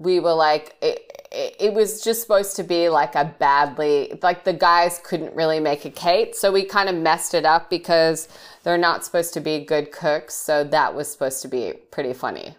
we 0.03 0.21
were 0.21 0.35
like, 0.35 0.77
it, 0.83 1.57
it, 1.61 1.73
was 1.73 2.03
just 2.03 2.21
supposed 2.21 2.57
to 2.57 2.63
be 2.63 2.89
like 2.89 3.15
a 3.15 3.25
badly, 3.39 4.19
like 4.23 4.45
the 4.45 4.53
guys 4.53 5.01
couldn't 5.03 5.35
really 5.35 5.61
make 5.61 5.85
a 5.85 5.91
cake. 5.91 6.35
So 6.35 6.53
we 6.53 6.65
kind 6.65 6.89
of 6.89 6.97
messed 6.97 7.35
it 7.35 7.45
up 7.45 7.71
because 7.71 8.29
they're 8.65 8.79
not 8.79 9.05
supposed 9.05 9.33
to 9.35 9.41
be 9.41 9.65
good 9.65 9.93
cooks. 9.93 10.35
So 10.35 10.65
that 10.65 10.95
was 10.95 11.11
supposed 11.11 11.41
to 11.43 11.49
be 11.49 11.75
pretty 11.91 12.13
funny. 12.13 12.57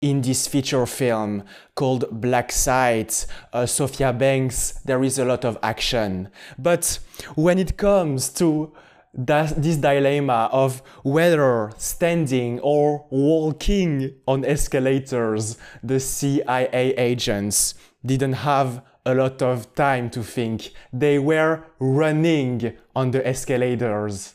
In 0.00 0.20
this 0.20 0.48
feature 0.48 0.84
film 0.86 1.44
called 1.76 2.06
Black 2.10 2.50
Site, 2.50 3.26
uh, 3.52 3.66
Sophia 3.66 4.12
Banks, 4.12 4.72
there 4.84 5.04
is 5.04 5.18
a 5.18 5.24
lot 5.24 5.44
of 5.44 5.58
action. 5.62 6.28
But 6.58 6.98
when 7.36 7.58
it 7.58 7.76
comes 7.76 8.28
to 8.30 8.72
this 9.14 9.76
dilemma 9.76 10.48
of 10.52 10.82
whether 11.02 11.70
standing 11.76 12.60
or 12.60 13.06
walking 13.10 14.14
on 14.26 14.44
escalators, 14.44 15.58
the 15.82 16.00
CIA 16.00 16.94
agents 16.96 17.74
didn't 18.04 18.32
have 18.32 18.82
a 19.04 19.14
lot 19.14 19.42
of 19.42 19.74
time 19.74 20.08
to 20.10 20.22
think. 20.22 20.72
They 20.92 21.18
were 21.18 21.64
running 21.78 22.74
on 22.94 23.10
the 23.10 23.26
escalators. 23.26 24.34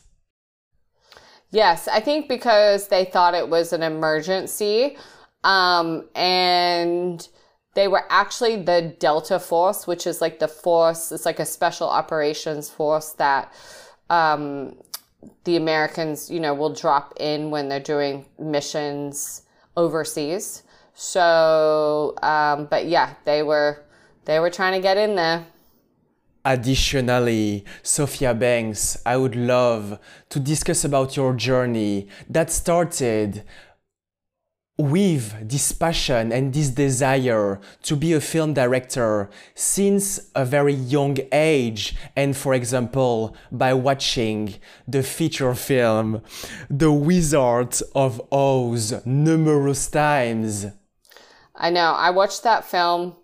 Yes, 1.50 1.88
I 1.88 2.00
think 2.00 2.28
because 2.28 2.88
they 2.88 3.06
thought 3.06 3.34
it 3.34 3.48
was 3.48 3.72
an 3.72 3.82
emergency. 3.82 4.96
Um, 5.44 6.08
and 6.14 7.26
they 7.74 7.88
were 7.88 8.04
actually 8.10 8.56
the 8.62 8.94
Delta 8.98 9.38
Force, 9.38 9.86
which 9.86 10.06
is 10.06 10.20
like 10.20 10.40
the 10.40 10.48
force, 10.48 11.12
it's 11.12 11.24
like 11.24 11.38
a 11.38 11.46
special 11.46 11.88
operations 11.88 12.68
force 12.68 13.12
that 13.14 13.52
um, 14.10 14.76
the 15.44 15.56
Americans, 15.56 16.30
you 16.30 16.40
know, 16.40 16.54
will 16.54 16.72
drop 16.72 17.14
in 17.18 17.50
when 17.50 17.68
they're 17.68 17.80
doing 17.80 18.26
missions 18.38 19.42
overseas. 19.76 20.62
So, 20.94 22.14
um, 22.22 22.66
but 22.66 22.86
yeah, 22.86 23.14
they 23.24 23.42
were 23.42 23.84
they 24.24 24.40
were 24.40 24.50
trying 24.50 24.74
to 24.74 24.80
get 24.80 24.96
in 24.96 25.16
there. 25.16 25.46
Additionally, 26.44 27.64
Sophia 27.82 28.32
Banks, 28.32 29.00
I 29.04 29.16
would 29.16 29.36
love 29.36 29.98
to 30.30 30.40
discuss 30.40 30.84
about 30.84 31.16
your 31.16 31.34
journey 31.34 32.08
that 32.28 32.50
started 32.50 33.42
with 34.78 35.48
this 35.48 35.72
passion 35.72 36.30
and 36.30 36.54
this 36.54 36.68
desire 36.70 37.60
to 37.82 37.96
be 37.96 38.12
a 38.12 38.20
film 38.20 38.54
director 38.54 39.28
since 39.54 40.30
a 40.36 40.44
very 40.44 40.72
young 40.72 41.18
age 41.32 41.96
and 42.14 42.36
for 42.36 42.54
example 42.54 43.34
by 43.50 43.74
watching 43.74 44.54
the 44.86 45.02
feature 45.02 45.54
film 45.54 46.22
The 46.70 46.92
Wizard 46.92 47.76
of 47.94 48.22
Oz 48.30 49.04
numerous 49.04 49.88
times. 49.88 50.66
I 51.56 51.70
know. 51.70 51.92
I 51.92 52.10
watched 52.10 52.44
that 52.44 52.64
film. 52.64 53.16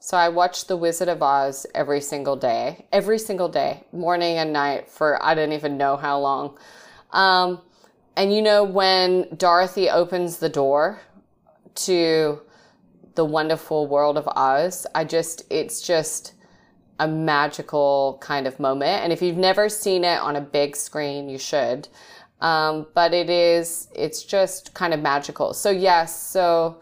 So 0.00 0.16
I 0.16 0.28
watched 0.28 0.68
The 0.68 0.76
Wizard 0.76 1.08
of 1.08 1.22
Oz 1.22 1.66
every 1.74 2.00
single 2.00 2.36
day, 2.36 2.86
every 2.92 3.18
single 3.18 3.48
day, 3.48 3.84
morning 3.92 4.36
and 4.36 4.52
night 4.52 4.88
for 4.88 5.22
I 5.22 5.34
don't 5.34 5.52
even 5.52 5.76
know 5.76 5.96
how 5.96 6.18
long. 6.18 6.58
Um, 7.10 7.60
and 8.16 8.32
you 8.32 8.42
know, 8.42 8.62
when 8.62 9.28
Dorothy 9.36 9.90
opens 9.90 10.38
the 10.38 10.48
door 10.48 11.00
to 11.74 12.40
the 13.14 13.24
wonderful 13.24 13.86
world 13.86 14.16
of 14.16 14.28
Oz, 14.28 14.86
I 14.94 15.04
just, 15.04 15.42
it's 15.50 15.80
just 15.80 16.34
a 17.00 17.08
magical 17.08 18.18
kind 18.20 18.46
of 18.46 18.60
moment. 18.60 19.02
And 19.02 19.12
if 19.12 19.20
you've 19.20 19.36
never 19.36 19.68
seen 19.68 20.04
it 20.04 20.20
on 20.20 20.36
a 20.36 20.40
big 20.40 20.76
screen, 20.76 21.28
you 21.28 21.38
should. 21.38 21.88
Um, 22.40 22.86
but 22.94 23.12
it 23.14 23.30
is, 23.30 23.88
it's 23.94 24.22
just 24.22 24.74
kind 24.74 24.94
of 24.94 25.00
magical. 25.00 25.54
So, 25.54 25.70
yes, 25.70 26.20
so 26.20 26.80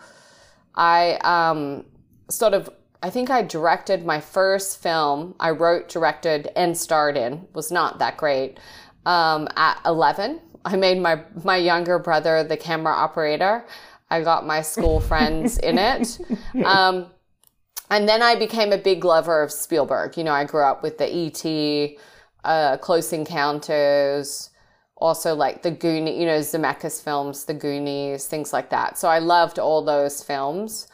I 0.74 1.18
um, 1.22 1.84
sort 2.28 2.52
of, 2.52 2.68
I 3.02 3.10
think 3.10 3.30
I 3.30 3.42
directed 3.42 4.04
my 4.04 4.20
first 4.20 4.82
film. 4.82 5.34
I 5.40 5.50
wrote, 5.50 5.88
directed, 5.88 6.50
and 6.56 6.76
starred 6.76 7.16
in, 7.16 7.46
was 7.54 7.72
not 7.72 7.98
that 8.00 8.16
great, 8.16 8.58
um, 9.06 9.48
at 9.56 9.80
11 9.86 10.40
I 10.64 10.76
made 10.76 10.98
my 11.00 11.22
my 11.44 11.56
younger 11.56 11.98
brother 11.98 12.44
the 12.44 12.56
camera 12.56 12.92
operator. 12.92 13.64
I 14.10 14.22
got 14.22 14.46
my 14.46 14.62
school 14.62 15.00
friends 15.10 15.58
in 15.58 15.78
it. 15.78 16.18
Um, 16.64 17.06
and 17.90 18.08
then 18.08 18.22
I 18.22 18.36
became 18.36 18.72
a 18.72 18.78
big 18.78 19.04
lover 19.04 19.42
of 19.42 19.52
Spielberg. 19.52 20.16
You 20.16 20.24
know, 20.24 20.32
I 20.32 20.44
grew 20.44 20.62
up 20.62 20.82
with 20.82 20.96
the 20.96 21.14
E.T., 21.14 21.98
uh, 22.42 22.78
Close 22.78 23.12
Encounters, 23.12 24.50
also 24.96 25.34
like 25.34 25.62
the 25.62 25.70
Goonies, 25.70 26.18
you 26.18 26.24
know, 26.24 26.38
Zemeckis 26.38 27.02
films, 27.02 27.44
the 27.44 27.54
Goonies, 27.54 28.26
things 28.26 28.52
like 28.52 28.70
that. 28.70 28.98
So 28.98 29.08
I 29.08 29.18
loved 29.18 29.58
all 29.58 29.84
those 29.84 30.22
films 30.22 30.88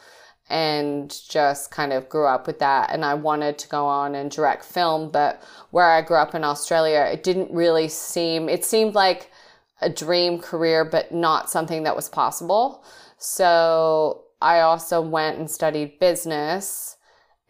and 0.49 1.15
just 1.29 1.71
kind 1.71 1.93
of 1.93 2.09
grew 2.09 2.25
up 2.25 2.47
with 2.47 2.59
that. 2.59 2.91
And 2.91 3.05
I 3.05 3.13
wanted 3.13 3.57
to 3.59 3.69
go 3.69 3.85
on 3.85 4.15
and 4.15 4.31
direct 4.31 4.65
film, 4.65 5.11
but 5.11 5.41
where 5.71 5.89
I 5.89 6.01
grew 6.01 6.17
up 6.17 6.33
in 6.33 6.43
Australia, 6.43 7.07
it 7.11 7.23
didn't 7.23 7.51
really 7.51 7.87
seem, 7.87 8.49
it 8.49 8.65
seemed 8.65 8.95
like 8.95 9.31
a 9.81 9.89
dream 9.89 10.39
career, 10.39 10.83
but 10.83 11.13
not 11.13 11.49
something 11.49 11.83
that 11.83 11.95
was 11.95 12.09
possible. 12.09 12.83
So 13.17 14.25
I 14.41 14.61
also 14.61 15.01
went 15.01 15.37
and 15.37 15.49
studied 15.49 15.99
business. 15.99 16.97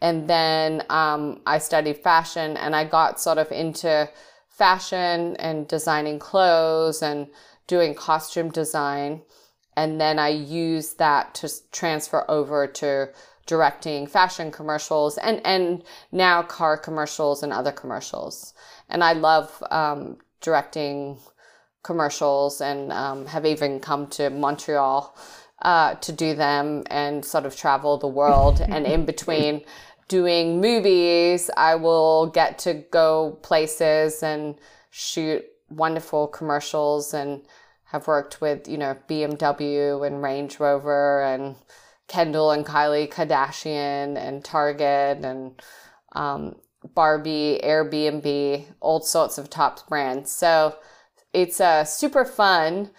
And 0.00 0.28
then 0.28 0.84
um, 0.88 1.42
I 1.46 1.58
studied 1.58 1.98
fashion 1.98 2.56
and 2.56 2.74
I 2.74 2.84
got 2.84 3.20
sort 3.20 3.38
of 3.38 3.52
into 3.52 4.08
fashion 4.48 5.36
and 5.36 5.68
designing 5.68 6.18
clothes 6.18 7.02
and 7.02 7.28
doing 7.66 7.94
costume 7.94 8.50
design. 8.50 9.22
And 9.76 10.00
then 10.00 10.18
I 10.18 10.28
used 10.28 10.98
that 10.98 11.34
to 11.36 11.48
transfer 11.70 12.24
over 12.30 12.66
to 12.66 13.10
directing 13.46 14.06
fashion 14.06 14.50
commercials 14.50 15.18
and, 15.18 15.40
and 15.44 15.82
now 16.12 16.42
car 16.42 16.76
commercials 16.76 17.42
and 17.42 17.52
other 17.52 17.72
commercials. 17.72 18.54
And 18.88 19.02
I 19.02 19.12
love 19.12 19.62
um, 19.70 20.18
directing 20.40 21.18
commercials 21.82 22.60
and 22.60 22.92
um, 22.92 23.26
have 23.26 23.46
even 23.46 23.80
come 23.80 24.06
to 24.08 24.30
Montreal 24.30 25.16
uh, 25.62 25.94
to 25.94 26.12
do 26.12 26.34
them 26.34 26.84
and 26.90 27.24
sort 27.24 27.46
of 27.46 27.56
travel 27.56 27.98
the 27.98 28.06
world. 28.06 28.60
and 28.68 28.86
in 28.86 29.04
between 29.04 29.62
doing 30.08 30.60
movies, 30.60 31.50
I 31.56 31.76
will 31.76 32.26
get 32.26 32.58
to 32.60 32.74
go 32.74 33.38
places 33.42 34.22
and 34.22 34.56
shoot 34.90 35.44
wonderful 35.68 36.26
commercials 36.26 37.14
and 37.14 37.42
have 37.84 38.06
worked 38.06 38.40
with, 38.40 38.68
you 38.68 38.78
know, 38.78 38.96
BMW 39.08 40.06
and 40.06 40.22
Range 40.22 40.58
Rover 40.60 41.22
and 41.22 41.56
Kendall 42.08 42.50
and 42.50 42.66
Kylie 42.66 43.10
Kardashian 43.10 44.16
and 44.16 44.44
Target 44.44 45.24
and 45.24 45.60
um, 46.12 46.56
Barbie, 46.94 47.60
Airbnb, 47.62 48.64
all 48.80 49.00
sorts 49.00 49.38
of 49.38 49.48
top 49.50 49.88
brands. 49.88 50.32
So 50.32 50.76
it's 51.32 51.60
uh, 51.60 51.84
super 51.84 52.24
fun. 52.24 52.90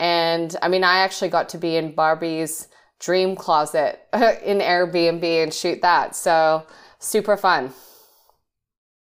And 0.00 0.54
I 0.62 0.68
mean, 0.68 0.84
I 0.84 0.98
actually 0.98 1.30
got 1.30 1.48
to 1.50 1.58
be 1.58 1.76
in 1.76 1.92
Barbie's 1.92 2.68
dream 3.00 3.36
closet 3.36 4.00
in 4.12 4.58
Airbnb 4.58 5.24
and 5.24 5.52
shoot 5.52 5.80
that. 5.82 6.14
So 6.14 6.66
super 6.98 7.36
fun. 7.36 7.72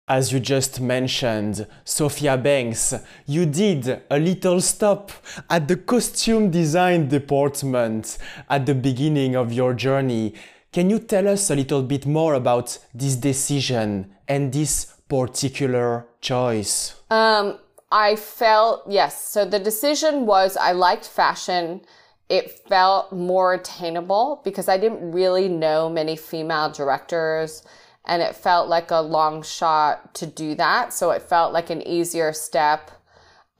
As 0.06 0.32
you 0.32 0.38
just 0.38 0.82
mentioned, 0.82 1.66
Sophia 1.82 2.36
Banks, 2.36 2.92
you 3.24 3.46
did 3.46 4.02
a 4.10 4.18
little 4.18 4.60
stop 4.60 5.10
at 5.48 5.66
the 5.66 5.76
costume 5.76 6.50
design 6.50 7.08
department 7.08 8.18
at 8.50 8.66
the 8.66 8.74
beginning 8.74 9.34
of 9.34 9.50
your 9.50 9.72
journey. 9.72 10.34
Can 10.70 10.90
you 10.90 10.98
tell 10.98 11.26
us 11.28 11.48
a 11.50 11.54
little 11.54 11.82
bit 11.82 12.04
more 12.04 12.34
about 12.34 12.78
this 12.92 13.16
decision 13.16 14.12
and 14.28 14.52
this 14.52 14.92
particular 15.08 16.06
choice? 16.20 16.96
Um, 17.10 17.58
I 17.94 18.16
felt, 18.16 18.82
yes. 18.88 19.28
So 19.28 19.44
the 19.44 19.60
decision 19.60 20.26
was 20.26 20.56
I 20.56 20.72
liked 20.72 21.06
fashion. 21.06 21.82
It 22.28 22.50
felt 22.68 23.12
more 23.12 23.54
attainable 23.54 24.42
because 24.42 24.68
I 24.68 24.78
didn't 24.78 25.12
really 25.12 25.48
know 25.48 25.88
many 25.88 26.16
female 26.16 26.72
directors 26.72 27.62
and 28.04 28.20
it 28.20 28.34
felt 28.34 28.68
like 28.68 28.90
a 28.90 29.00
long 29.00 29.44
shot 29.44 30.12
to 30.14 30.26
do 30.26 30.56
that. 30.56 30.92
So 30.92 31.12
it 31.12 31.22
felt 31.22 31.52
like 31.52 31.70
an 31.70 31.86
easier 31.86 32.32
step. 32.32 32.90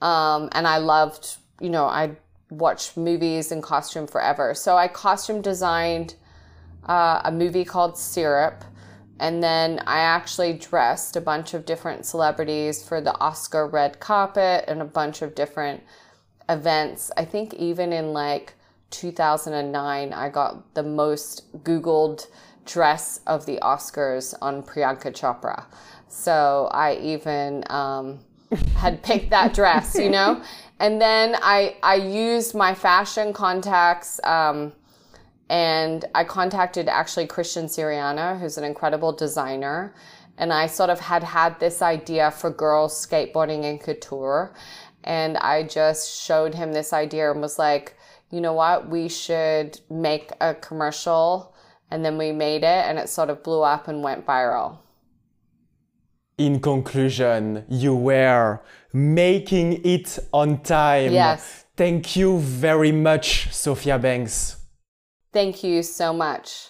Um, 0.01 0.49
and 0.51 0.67
I 0.67 0.79
loved, 0.79 1.37
you 1.61 1.69
know, 1.69 1.85
I 1.85 2.17
watched 2.49 2.97
movies 2.97 3.53
and 3.53 3.63
costume 3.63 4.05
forever. 4.05 4.53
So 4.53 4.75
I 4.75 4.89
costume 4.89 5.41
designed 5.41 6.15
uh, 6.85 7.21
a 7.23 7.31
movie 7.31 7.63
called 7.63 7.97
Syrup 7.97 8.65
and 9.19 9.41
then 9.41 9.81
I 9.87 9.99
actually 9.99 10.53
dressed 10.53 11.15
a 11.15 11.21
bunch 11.21 11.53
of 11.53 11.65
different 11.65 12.05
celebrities 12.05 12.85
for 12.85 12.99
the 12.99 13.17
Oscar 13.19 13.67
red 13.67 13.99
carpet 13.99 14.65
and 14.67 14.81
a 14.81 14.85
bunch 14.85 15.21
of 15.21 15.35
different 15.35 15.81
events. 16.49 17.11
I 17.15 17.23
think 17.25 17.53
even 17.53 17.93
in 17.93 18.11
like 18.11 18.53
2009, 18.91 20.13
I 20.13 20.29
got 20.29 20.73
the 20.73 20.83
most 20.83 21.63
Googled 21.63 22.27
dress 22.65 23.21
of 23.27 23.45
the 23.45 23.57
Oscars 23.61 24.33
on 24.41 24.63
Priyanka 24.63 25.13
Chopra. 25.13 25.65
So 26.09 26.69
I 26.71 26.95
even 26.97 27.63
um, 27.69 28.19
had 28.75 29.01
picked 29.01 29.29
that 29.29 29.53
dress, 29.53 29.95
you 29.95 30.09
know? 30.09 30.41
And 30.79 31.01
then 31.01 31.37
I, 31.41 31.77
I 31.81 31.95
used 31.95 32.53
my 32.53 32.73
fashion 32.73 33.31
contacts. 33.31 34.19
Um, 34.23 34.73
and 35.49 36.05
I 36.15 36.23
contacted 36.23 36.87
actually 36.87 37.27
Christian 37.27 37.65
Siriano, 37.65 38.39
who's 38.39 38.57
an 38.57 38.63
incredible 38.63 39.11
designer. 39.11 39.93
And 40.37 40.51
I 40.51 40.67
sort 40.67 40.89
of 40.89 40.99
had 40.99 41.23
had 41.23 41.59
this 41.59 41.81
idea 41.81 42.31
for 42.31 42.49
girls 42.49 42.93
skateboarding 42.93 43.63
and 43.63 43.79
couture. 43.79 44.53
And 45.03 45.37
I 45.37 45.63
just 45.63 46.21
showed 46.21 46.55
him 46.55 46.73
this 46.73 46.91
idea 46.91 47.31
and 47.31 47.41
was 47.41 47.59
like, 47.59 47.95
you 48.31 48.41
know 48.41 48.53
what? 48.53 48.89
We 48.89 49.07
should 49.07 49.79
make 49.89 50.31
a 50.41 50.55
commercial. 50.55 51.55
And 51.91 52.03
then 52.03 52.17
we 52.17 52.31
made 52.31 52.63
it 52.63 52.85
and 52.85 52.97
it 52.97 53.07
sort 53.07 53.29
of 53.29 53.43
blew 53.43 53.61
up 53.61 53.87
and 53.87 54.03
went 54.03 54.25
viral. 54.25 54.79
In 56.37 56.59
conclusion, 56.59 57.63
you 57.69 57.95
were 57.95 58.61
making 58.91 59.85
it 59.85 60.19
on 60.33 60.61
time. 60.63 61.13
Yes. 61.13 61.65
Thank 61.77 62.15
you 62.15 62.39
very 62.39 62.91
much, 62.91 63.53
Sophia 63.53 63.99
Banks. 63.99 64.64
Thank 65.35 65.65
you 65.65 65.83
so 65.83 66.13
much. 66.13 66.69